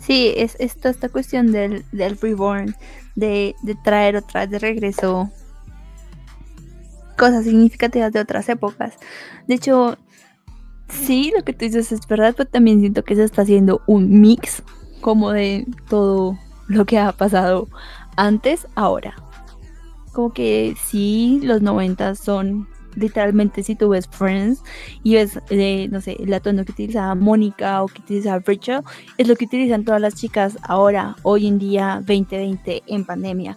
Sí, 0.00 0.32
es, 0.36 0.56
toda 0.76 0.90
esta 0.90 1.08
cuestión 1.08 1.52
del, 1.52 1.84
del 1.92 2.16
reborn, 2.18 2.74
de, 3.16 3.54
de 3.62 3.74
traer 3.82 4.16
otra 4.16 4.46
de 4.46 4.58
regreso 4.58 5.30
cosas 7.18 7.44
significativas 7.44 8.12
de 8.12 8.20
otras 8.20 8.48
épocas. 8.48 8.94
De 9.46 9.56
hecho, 9.56 9.98
Sí, 10.88 11.32
lo 11.36 11.44
que 11.44 11.52
tú 11.52 11.64
dices 11.64 11.92
es 11.92 12.06
verdad, 12.06 12.34
pero 12.36 12.48
también 12.48 12.80
siento 12.80 13.04
que 13.04 13.14
se 13.14 13.24
está 13.24 13.42
haciendo 13.42 13.82
un 13.86 14.20
mix 14.20 14.62
como 15.00 15.30
de 15.30 15.66
todo 15.88 16.38
lo 16.66 16.84
que 16.84 16.98
ha 16.98 17.12
pasado 17.12 17.68
antes, 18.16 18.66
ahora. 18.74 19.14
Como 20.12 20.32
que 20.32 20.74
sí, 20.82 21.40
los 21.42 21.62
90 21.62 22.14
son 22.14 22.68
literalmente 22.96 23.62
si 23.62 23.74
tú 23.74 23.90
ves 23.90 24.08
Friends 24.08 24.62
y 25.02 25.14
ves, 25.14 25.38
eh, 25.50 25.88
no 25.90 26.00
sé, 26.00 26.16
el 26.18 26.32
atuendo 26.32 26.64
que 26.64 26.72
utilizaba 26.72 27.14
Mónica 27.14 27.82
o 27.82 27.86
que 27.86 28.02
utilizaba 28.02 28.42
Rachel, 28.44 28.82
es 29.16 29.28
lo 29.28 29.36
que 29.36 29.44
utilizan 29.44 29.84
todas 29.84 30.00
las 30.00 30.14
chicas 30.14 30.58
ahora, 30.62 31.16
hoy 31.22 31.46
en 31.46 31.58
día, 31.58 32.02
2020, 32.06 32.82
en 32.86 33.04
pandemia. 33.04 33.56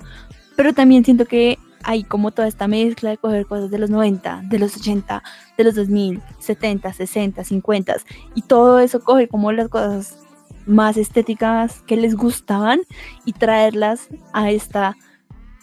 Pero 0.56 0.74
también 0.74 1.04
siento 1.04 1.26
que 1.26 1.58
hay 1.84 2.04
como 2.04 2.32
toda 2.32 2.48
esta 2.48 2.68
mezcla 2.68 3.10
de 3.10 3.18
coger 3.18 3.46
cosas 3.46 3.72
de 3.72 3.78
los 3.78 3.90
90, 3.90 4.44
de 4.46 4.60
los 4.60 4.78
80, 4.78 5.24
de 5.58 5.64
los 5.64 5.76
2000, 5.76 6.22
70, 6.40 6.94
60, 6.94 7.44
50 7.44 7.96
y 8.36 8.42
todo 8.44 8.80
eso 8.80 9.02
coge 9.02 9.28
como 9.28 9.52
las 9.52 9.70
cosas 9.70 10.20
más 10.66 10.98
estéticas 10.98 11.82
que 11.84 11.98
les 11.98 12.16
gustaban 12.16 12.82
y 13.26 13.34
traerlas 13.34 14.08
a 14.34 14.52
esta 14.52 14.96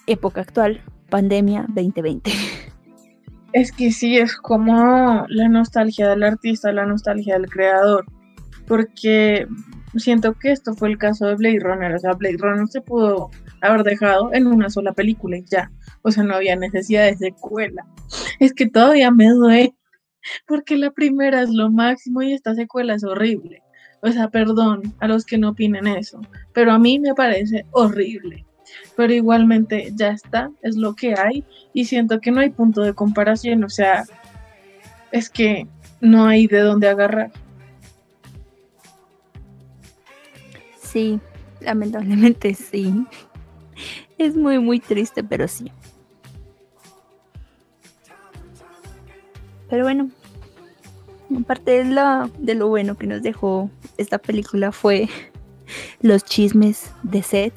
época 0.07 0.41
actual. 0.41 0.83
pandemia 1.09 1.65
2020. 1.69 2.31
Es 3.55 3.73
que 3.73 3.91
sí, 3.93 4.19
es 4.19 4.37
como 4.37 5.25
la 5.29 5.49
nostalgia 5.49 6.11
del 6.11 6.23
artista, 6.23 6.71
la 6.71 6.85
nostalgia 6.85 7.35
del 7.39 7.49
creador, 7.49 8.05
porque 8.67 9.49
siento 9.97 10.35
que 10.35 10.53
esto 10.53 10.75
fue 10.75 10.89
el 10.89 10.99
caso 10.99 11.27
de 11.27 11.37
Blade 11.37 11.61
Runner, 11.61 11.95
o 11.95 11.99
sea, 11.99 12.13
Blade 12.13 12.39
Runner 12.39 12.69
se 12.69 12.81
pudo 12.81 13.31
haber 13.61 13.83
dejado 13.83 14.33
en 14.33 14.47
una 14.47 14.71
sola 14.71 14.93
película 14.93 15.39
y 15.39 15.45
ya, 15.45 15.71
o 16.03 16.11
sea, 16.11 16.23
no 16.23 16.35
había 16.35 16.57
necesidad 16.57 17.07
de 17.07 17.17
secuela. 17.17 17.87
Es 18.39 18.53
que 18.53 18.69
todavía 18.69 19.11
me 19.11 19.29
duele, 19.31 19.75
porque 20.47 20.77
la 20.77 20.91
primera 20.91 21.43
es 21.43 21.51
lo 21.51 21.71
máximo 21.71 22.23
y 22.23 22.33
esta 22.33 22.55
secuela 22.55 22.95
es 22.95 23.05
horrible. 23.05 23.63
O 24.01 24.11
sea, 24.13 24.29
perdón 24.29 24.95
a 25.01 25.09
los 25.09 25.25
que 25.25 25.39
no 25.39 25.51
opinen 25.51 25.87
eso, 25.87 26.21
pero 26.53 26.73
a 26.73 26.79
mí 26.79 26.99
me 26.99 27.15
parece 27.15 27.67
horrible. 27.73 28.45
Pero 28.97 29.13
igualmente 29.13 29.93
ya 29.95 30.11
está, 30.11 30.51
es 30.63 30.77
lo 30.77 30.95
que 30.95 31.15
hay 31.15 31.45
y 31.73 31.87
siento 31.87 32.21
que 32.21 32.31
no 32.31 32.41
hay 32.41 32.51
punto 32.51 32.83
de 32.83 32.95
comparación, 32.95 33.65
o 33.65 33.69
sea, 33.69 34.05
es 35.11 35.31
que 35.31 35.67
no 36.01 36.27
hay 36.27 36.47
de 36.47 36.61
dónde 36.61 36.89
agarrar. 36.89 37.33
Sí, 40.91 41.21
lamentablemente 41.61 42.55
sí. 42.55 43.07
Es 44.17 44.35
muy, 44.37 44.59
muy 44.59 44.81
triste, 44.81 45.23
pero 45.23 45.47
sí. 45.47 45.71
Pero 49.69 49.85
bueno, 49.85 50.11
aparte 51.39 51.73
de, 51.73 51.85
la, 51.85 52.31
de 52.39 52.55
lo 52.55 52.69
bueno 52.69 52.97
que 52.97 53.07
nos 53.07 53.23
dejó 53.23 53.71
esta 53.99 54.19
película 54.19 54.73
fue 54.73 55.09
los 56.01 56.25
chismes 56.25 56.91
de 57.03 57.23
Seth 57.23 57.55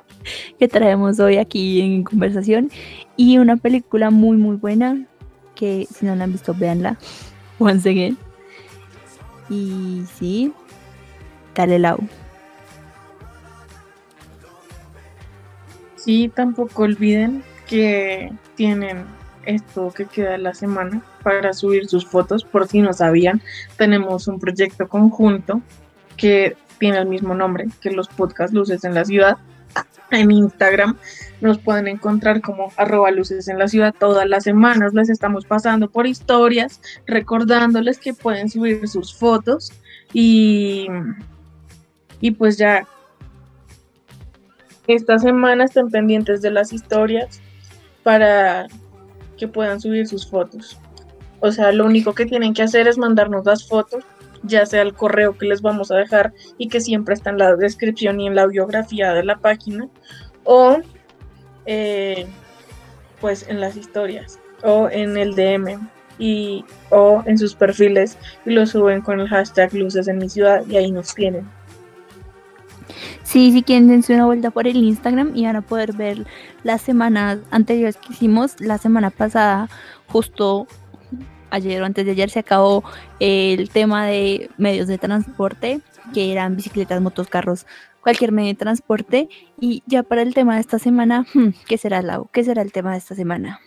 que 0.58 0.66
traemos 0.66 1.20
hoy 1.20 1.36
aquí 1.36 1.80
en 1.80 2.02
conversación 2.02 2.70
y 3.16 3.38
una 3.38 3.56
película 3.56 4.10
muy 4.10 4.36
muy 4.36 4.56
buena 4.56 5.06
que 5.54 5.86
si 5.94 6.06
no 6.06 6.16
la 6.16 6.24
han 6.24 6.32
visto 6.32 6.54
véanla 6.54 6.98
once 7.60 7.88
again 7.88 8.18
y 9.48 10.02
sí 10.18 10.52
dale 11.54 11.78
lau 11.78 11.98
sí 16.04 16.30
tampoco 16.34 16.82
olviden 16.82 17.42
que 17.66 18.32
tienen 18.56 19.04
esto 19.46 19.92
que 19.94 20.06
queda 20.06 20.38
la 20.38 20.54
semana 20.54 21.02
para 21.22 21.52
subir 21.52 21.86
sus 21.86 22.06
fotos, 22.06 22.44
por 22.44 22.68
si 22.68 22.80
no 22.80 22.92
sabían, 22.92 23.42
tenemos 23.76 24.28
un 24.28 24.38
proyecto 24.38 24.88
conjunto 24.88 25.60
que 26.16 26.56
tiene 26.78 26.98
el 26.98 27.06
mismo 27.06 27.34
nombre 27.34 27.66
que 27.80 27.90
los 27.90 28.08
podcast 28.08 28.52
Luces 28.52 28.84
en 28.84 28.94
la 28.94 29.04
Ciudad. 29.04 29.36
En 30.10 30.30
Instagram 30.30 30.96
nos 31.40 31.58
pueden 31.58 31.88
encontrar 31.88 32.40
como 32.40 32.72
arroba 32.76 33.10
luces 33.10 33.48
en 33.48 33.58
la 33.58 33.66
ciudad 33.66 33.94
todas 33.98 34.28
las 34.28 34.44
semanas. 34.44 34.94
Les 34.94 35.08
estamos 35.08 35.44
pasando 35.46 35.90
por 35.90 36.06
historias, 36.06 36.80
recordándoles 37.06 37.98
que 37.98 38.14
pueden 38.14 38.48
subir 38.48 38.86
sus 38.86 39.14
fotos 39.14 39.72
y, 40.12 40.86
y 42.20 42.30
pues 42.32 42.58
ya 42.58 42.86
esta 44.86 45.18
semana 45.18 45.64
estén 45.64 45.90
pendientes 45.90 46.42
de 46.42 46.50
las 46.50 46.72
historias 46.72 47.40
para 48.02 48.66
que 49.36 49.48
puedan 49.48 49.80
subir 49.80 50.06
sus 50.06 50.28
fotos. 50.28 50.78
O 51.40 51.52
sea, 51.52 51.72
lo 51.72 51.84
único 51.84 52.14
que 52.14 52.26
tienen 52.26 52.54
que 52.54 52.62
hacer 52.62 52.88
es 52.88 52.98
mandarnos 52.98 53.44
las 53.44 53.66
fotos, 53.66 54.04
ya 54.42 54.66
sea 54.66 54.82
el 54.82 54.94
correo 54.94 55.36
que 55.36 55.46
les 55.46 55.62
vamos 55.62 55.90
a 55.90 55.96
dejar 55.96 56.32
y 56.58 56.68
que 56.68 56.80
siempre 56.80 57.14
está 57.14 57.30
en 57.30 57.38
la 57.38 57.56
descripción 57.56 58.20
y 58.20 58.26
en 58.26 58.34
la 58.34 58.46
biografía 58.46 59.12
de 59.12 59.24
la 59.24 59.36
página, 59.36 59.88
o 60.44 60.78
eh, 61.66 62.26
pues 63.20 63.46
en 63.48 63.60
las 63.60 63.76
historias, 63.76 64.38
o 64.62 64.88
en 64.90 65.16
el 65.16 65.34
DM 65.34 65.88
y 66.18 66.64
o 66.90 67.22
en 67.26 67.38
sus 67.38 67.54
perfiles 67.54 68.16
y 68.46 68.50
lo 68.50 68.66
suben 68.66 69.00
con 69.00 69.20
el 69.20 69.28
hashtag 69.28 69.74
luces 69.74 70.06
en 70.08 70.18
mi 70.18 70.28
ciudad 70.28 70.64
y 70.68 70.76
ahí 70.76 70.90
nos 70.90 71.14
tienen. 71.14 71.48
Sí, 73.24 73.52
si 73.52 73.62
quieren 73.62 73.88
dense 73.88 74.14
una 74.14 74.26
vuelta 74.26 74.50
por 74.50 74.68
el 74.68 74.76
Instagram 74.76 75.32
y 75.34 75.46
van 75.46 75.56
a 75.56 75.62
poder 75.62 75.94
ver 75.94 76.26
las 76.62 76.82
semanas 76.82 77.38
anteriores 77.50 77.96
que 77.96 78.12
hicimos. 78.12 78.60
La 78.60 78.76
semana 78.78 79.10
pasada, 79.10 79.68
justo 80.08 80.66
ayer 81.50 81.82
o 81.82 81.86
antes 81.86 82.04
de 82.04 82.12
ayer, 82.12 82.28
se 82.28 82.40
acabó 82.40 82.84
el 83.20 83.70
tema 83.70 84.06
de 84.06 84.50
medios 84.58 84.88
de 84.88 84.98
transporte, 84.98 85.80
que 86.12 86.32
eran 86.32 86.54
bicicletas, 86.54 87.00
motos, 87.00 87.28
carros, 87.28 87.66
cualquier 88.02 88.30
medio 88.30 88.50
de 88.50 88.58
transporte. 88.58 89.28
Y 89.58 89.82
ya 89.86 90.02
para 90.02 90.20
el 90.22 90.34
tema 90.34 90.56
de 90.56 90.60
esta 90.60 90.78
semana, 90.78 91.26
hmm, 91.32 91.48
¿qué 91.66 91.78
será, 91.78 92.02
Lau? 92.02 92.28
¿Qué 92.30 92.44
será 92.44 92.60
el 92.60 92.72
tema 92.72 92.92
de 92.92 92.98
esta 92.98 93.14
semana? 93.14 93.58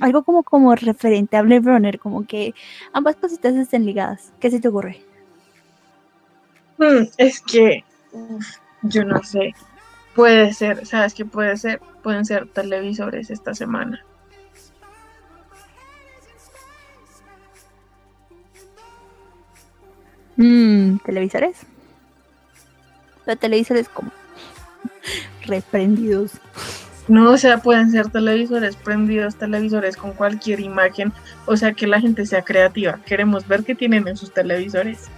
Algo 0.00 0.22
como, 0.22 0.44
como 0.44 0.74
referente 0.76 1.36
a 1.36 1.42
Blade 1.42 1.62
Runner, 1.62 1.98
como 1.98 2.26
que 2.26 2.54
ambas 2.92 3.16
cositas 3.16 3.54
estén 3.56 3.84
ligadas. 3.84 4.32
¿Qué 4.38 4.50
se 4.50 4.60
te 4.60 4.68
ocurre? 4.68 5.02
Hmm, 6.78 7.04
es 7.18 7.40
que 7.40 7.84
yo 8.82 9.04
no 9.04 9.22
sé. 9.22 9.54
Puede 10.14 10.52
ser, 10.52 10.86
¿sabes 10.86 11.14
qué 11.14 11.24
puede 11.24 11.56
ser? 11.56 11.80
Pueden 12.02 12.24
ser 12.24 12.48
televisores 12.48 13.30
esta 13.30 13.54
semana. 13.54 14.04
Mmm, 20.36 20.98
¿televisores? 21.04 21.58
Pero 23.24 23.38
televisores 23.38 23.88
como 23.88 24.10
reprendidos. 25.46 26.32
No, 27.08 27.32
o 27.32 27.36
sea, 27.36 27.58
pueden 27.58 27.90
ser 27.90 28.08
televisores 28.08 28.76
prendidos, 28.76 29.36
televisores 29.36 29.96
con 29.96 30.12
cualquier 30.12 30.60
imagen, 30.60 31.12
o 31.44 31.56
sea, 31.56 31.72
que 31.72 31.86
la 31.86 32.00
gente 32.00 32.24
sea 32.24 32.42
creativa. 32.42 33.00
Queremos 33.04 33.46
ver 33.48 33.64
qué 33.64 33.74
tienen 33.74 34.06
en 34.08 34.16
sus 34.16 34.32
televisores. 34.32 35.08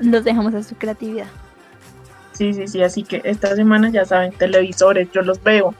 Los 0.00 0.24
dejamos 0.24 0.54
a 0.54 0.62
su 0.62 0.76
creatividad. 0.76 1.26
Sí, 2.38 2.54
sí, 2.54 2.68
sí, 2.68 2.82
así 2.84 3.02
que 3.02 3.20
esta 3.24 3.56
semana 3.56 3.90
ya 3.90 4.04
saben, 4.04 4.30
televisores, 4.30 5.08
yo 5.12 5.22
los 5.22 5.42
veo. 5.42 5.74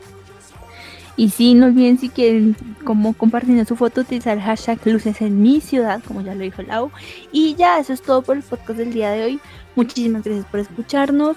Y 1.17 1.31
sí, 1.31 1.55
no 1.55 1.67
olviden 1.67 1.99
si 1.99 2.09
quieren 2.09 2.57
como 2.85 3.13
compartiendo 3.13 3.65
su 3.65 3.77
foto, 3.77 4.01
utilizar 4.01 4.37
el 4.37 4.43
hashtag 4.43 4.85
luces 4.85 5.21
en 5.21 5.41
mi 5.41 5.61
ciudad, 5.61 6.03
como 6.05 6.21
ya 6.21 6.35
lo 6.35 6.41
dijo 6.41 6.63
Lau. 6.63 6.91
Y 7.31 7.55
ya, 7.55 7.79
eso 7.79 7.93
es 7.93 8.03
todo 8.03 8.23
por 8.23 8.37
el 8.37 8.43
podcast 8.43 8.79
del 8.79 8.93
día 8.93 9.13
de 9.13 9.25
hoy. 9.25 9.41
Muchísimas 9.77 10.25
gracias 10.25 10.47
por 10.47 10.59
escucharnos. 10.59 11.37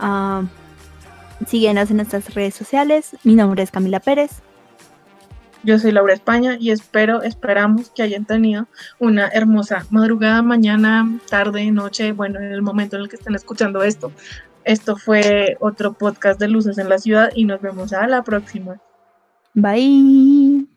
Uh, 0.00 0.46
síguenos 1.46 1.90
en 1.90 1.98
nuestras 1.98 2.34
redes 2.34 2.54
sociales. 2.54 3.16
Mi 3.22 3.36
nombre 3.36 3.62
es 3.62 3.70
Camila 3.70 4.00
Pérez. 4.00 4.43
Yo 5.64 5.78
soy 5.78 5.92
Laura 5.92 6.12
España 6.12 6.56
y 6.60 6.70
espero, 6.70 7.22
esperamos 7.22 7.90
que 7.90 8.02
hayan 8.02 8.24
tenido 8.24 8.66
una 8.98 9.28
hermosa 9.28 9.86
madrugada, 9.90 10.42
mañana, 10.42 11.18
tarde, 11.28 11.70
noche, 11.70 12.12
bueno, 12.12 12.38
en 12.38 12.52
el 12.52 12.62
momento 12.62 12.96
en 12.96 13.02
el 13.02 13.08
que 13.08 13.16
estén 13.16 13.34
escuchando 13.34 13.82
esto. 13.82 14.12
Esto 14.64 14.96
fue 14.96 15.56
otro 15.60 15.92
podcast 15.92 16.38
de 16.40 16.48
Luces 16.48 16.78
en 16.78 16.88
la 16.88 16.98
Ciudad 16.98 17.30
y 17.34 17.44
nos 17.44 17.60
vemos 17.60 17.92
a 17.92 18.06
la 18.06 18.22
próxima. 18.22 18.80
Bye. 19.54 20.73